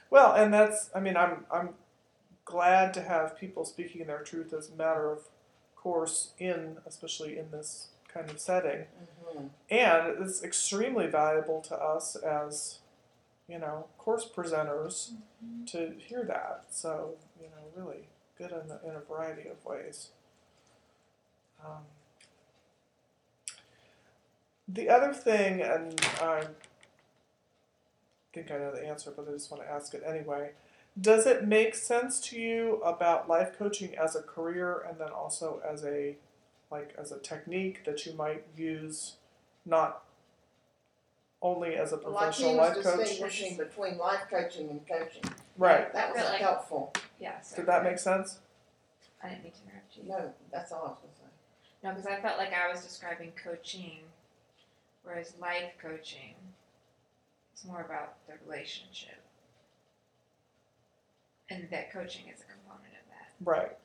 [0.10, 1.70] Well, and that's I mean I'm I'm
[2.46, 5.20] glad to have people speaking their truth as a matter of
[5.76, 8.86] course in, especially in this kind of setting.
[9.34, 9.50] Mhm.
[9.70, 12.80] And it's extremely valuable to us as,
[13.48, 15.14] you know, course presenters
[15.68, 16.66] to hear that.
[16.70, 20.10] So, you know, really good in, in a variety of ways.
[21.64, 21.86] Um,
[24.74, 26.46] the other thing, and I
[28.34, 30.52] think I know the answer, but I just want to ask it anyway.
[31.00, 35.62] Does it make sense to you about life coaching as a career and then also
[35.68, 36.16] as a
[36.70, 39.16] like as a technique that you might use
[39.66, 40.04] not
[41.42, 43.00] only as a Like professional he was life coach?
[43.08, 45.24] distinguishing between life coaching and coaching.
[45.58, 45.92] Right.
[45.94, 46.94] That was But, like- helpful.
[47.20, 47.40] Yeah.
[47.42, 48.40] So Did that make sense?
[49.24, 50.04] I didn't mean to interrupt you.
[50.04, 51.34] No, that's all I was gonna say.
[51.84, 54.00] No, because I felt like I was describing coaching,
[55.04, 56.36] whereas life coaching
[57.56, 59.22] is more about the relationship.
[61.50, 63.50] And that coaching is a component of that.
[63.50, 63.78] Right.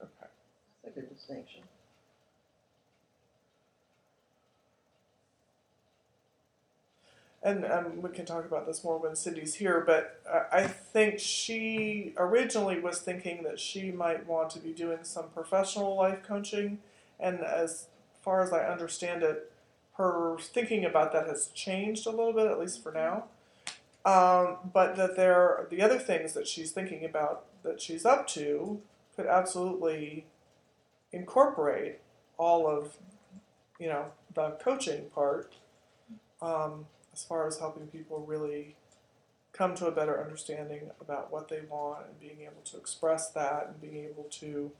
[0.00, 0.30] Okay.
[0.82, 1.62] That's a good distinction.
[7.42, 11.20] And um, we can talk about this more when Cindy's here, but uh, I think
[11.20, 16.78] she originally was thinking that she might want to be doing some professional life coaching.
[17.20, 17.86] And as
[18.28, 19.50] far as I understand it,
[19.96, 23.24] her thinking about that has changed a little bit, at least for now.
[24.04, 28.82] Um, but that there, the other things that she's thinking about that she's up to
[29.16, 30.26] could absolutely
[31.10, 32.00] incorporate
[32.36, 32.98] all of,
[33.80, 35.54] you know, the coaching part.
[36.42, 36.84] Um,
[37.14, 38.76] as far as helping people really
[39.54, 43.68] come to a better understanding about what they want and being able to express that
[43.68, 44.70] and being able to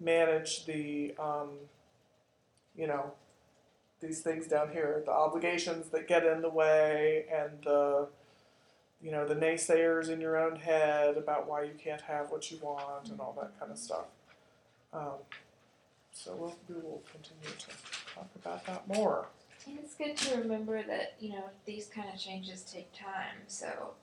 [0.00, 1.50] manage the, um,
[2.76, 3.12] you know,
[4.00, 8.08] these things down here, the obligations that get in the way and the,
[9.00, 12.58] you know, the naysayers in your own head about why you can't have what you
[12.60, 14.06] want and all that kind of stuff.
[14.92, 15.18] Um,
[16.12, 17.66] so we'll, we will continue to
[18.14, 19.26] talk about that more.
[19.66, 23.36] It's good to remember that, you know, these kind of changes take time.
[23.46, 23.94] So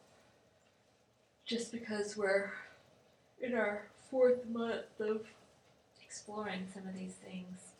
[1.45, 2.51] just because we're
[3.39, 5.21] in our fourth month of
[6.03, 7.70] exploring some of these things.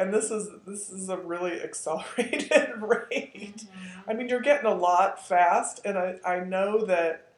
[0.00, 3.64] And this is this is a really accelerated rate.
[4.08, 7.28] I mean, you're getting a lot fast, and I, I know that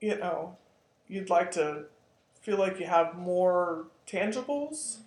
[0.00, 0.56] you know
[1.08, 1.84] you'd like to
[2.40, 4.98] feel like you have more tangibles,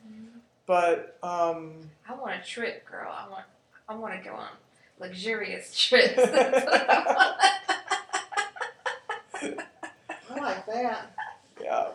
[0.65, 1.75] but um,
[2.07, 3.11] I want a trip, girl.
[3.11, 3.45] I want
[3.87, 4.49] I want to go on
[4.99, 6.13] luxurious trips.
[6.17, 6.49] I
[10.29, 11.15] like that.
[11.63, 11.87] yeah.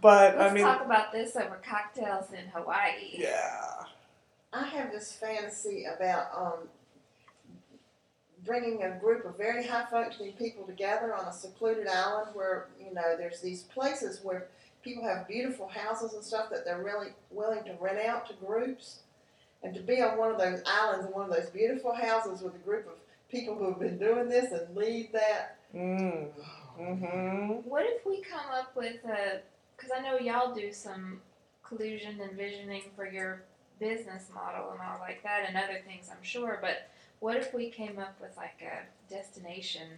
[0.00, 3.10] But Let's I mean, talk about this over cocktails in Hawaii.
[3.18, 3.84] yeah,
[4.52, 6.68] I have this fantasy about um,
[8.44, 12.92] bringing a group of very high functioning people together on a secluded island where, you
[12.92, 14.48] know, there's these places where
[14.82, 19.00] people have beautiful houses and stuff that they're really willing to rent out to groups.
[19.64, 22.56] And to be on one of those islands in one of those beautiful houses with
[22.56, 22.94] a group of
[23.30, 25.56] people who have been doing this and lead that.
[25.72, 26.26] mm,
[26.80, 27.68] mm-hmm.
[27.68, 29.40] What if we come up with a?
[29.82, 31.20] Because I know y'all do some
[31.64, 33.42] collusion and visioning for your
[33.80, 36.58] business model and all like that, and other things, I'm sure.
[36.60, 36.88] But
[37.18, 39.88] what if we came up with like a destination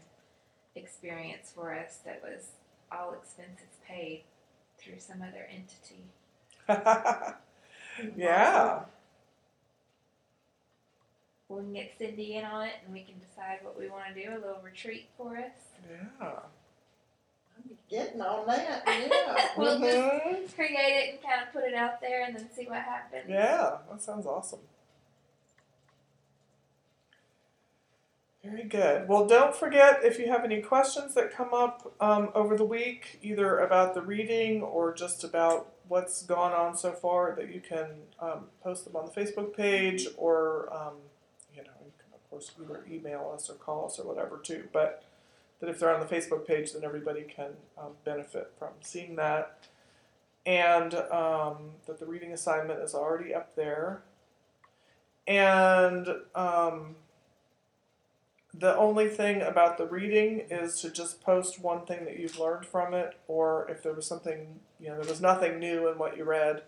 [0.74, 2.52] experience for us that was
[2.90, 4.22] all expenses paid
[4.78, 6.04] through some other entity?
[8.16, 8.80] yeah.
[11.50, 14.14] We can get Cindy in on it, and we can decide what we want to
[14.14, 14.30] do.
[14.30, 15.52] A little retreat for us.
[16.20, 16.38] Yeah.
[17.90, 19.48] Getting on that, yeah.
[19.56, 20.54] We'll just Mhm.
[20.54, 23.24] create it and kind of put it out there, and then see what happens.
[23.28, 24.60] Yeah, that sounds awesome.
[28.42, 29.08] Very good.
[29.08, 33.18] Well, don't forget if you have any questions that come up um, over the week,
[33.22, 37.86] either about the reading or just about what's gone on so far, that you can
[38.20, 40.94] um, post them on the Facebook page or, um,
[41.54, 44.68] you know, you can, of course, either email us or call us or whatever, too.
[44.74, 45.02] But
[45.64, 49.58] that if they're on the Facebook page, then everybody can um, benefit from seeing that
[50.46, 54.02] and um, that the reading assignment is already up there.
[55.26, 56.96] And um,
[58.52, 62.66] the only thing about the reading is to just post one thing that you've learned
[62.66, 66.16] from it, or if there was something, you know, there was nothing new in what
[66.16, 66.62] you read,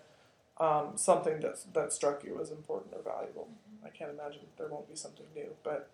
[0.58, 3.48] um, something that, that struck you as important or valuable.
[3.84, 5.90] I can't imagine there won't be something new, but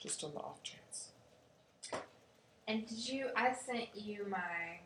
[0.00, 0.81] just on the off chance.
[2.68, 3.26] And did you?
[3.36, 4.78] I sent you my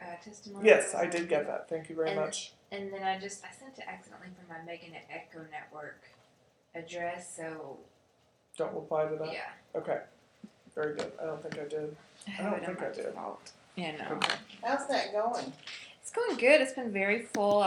[0.00, 0.66] uh, testimony.
[0.68, 1.68] Yes, I did get that.
[1.68, 2.52] Thank you very And- much.
[2.72, 6.02] And then I just I sent it accidentally from my Megan at Echo Network
[6.74, 7.32] address.
[7.36, 7.78] So
[8.56, 9.32] Don't reply to that.
[9.32, 9.40] yeah,
[9.76, 10.00] Okay.
[10.74, 11.12] Very good.
[11.22, 11.96] I don't think I did.
[12.26, 13.04] I I don't think I my did.
[13.06, 13.52] default.
[13.76, 14.18] You know,
[14.64, 15.52] How's that going?
[16.00, 16.60] it's going good.
[16.62, 17.64] It's been very full.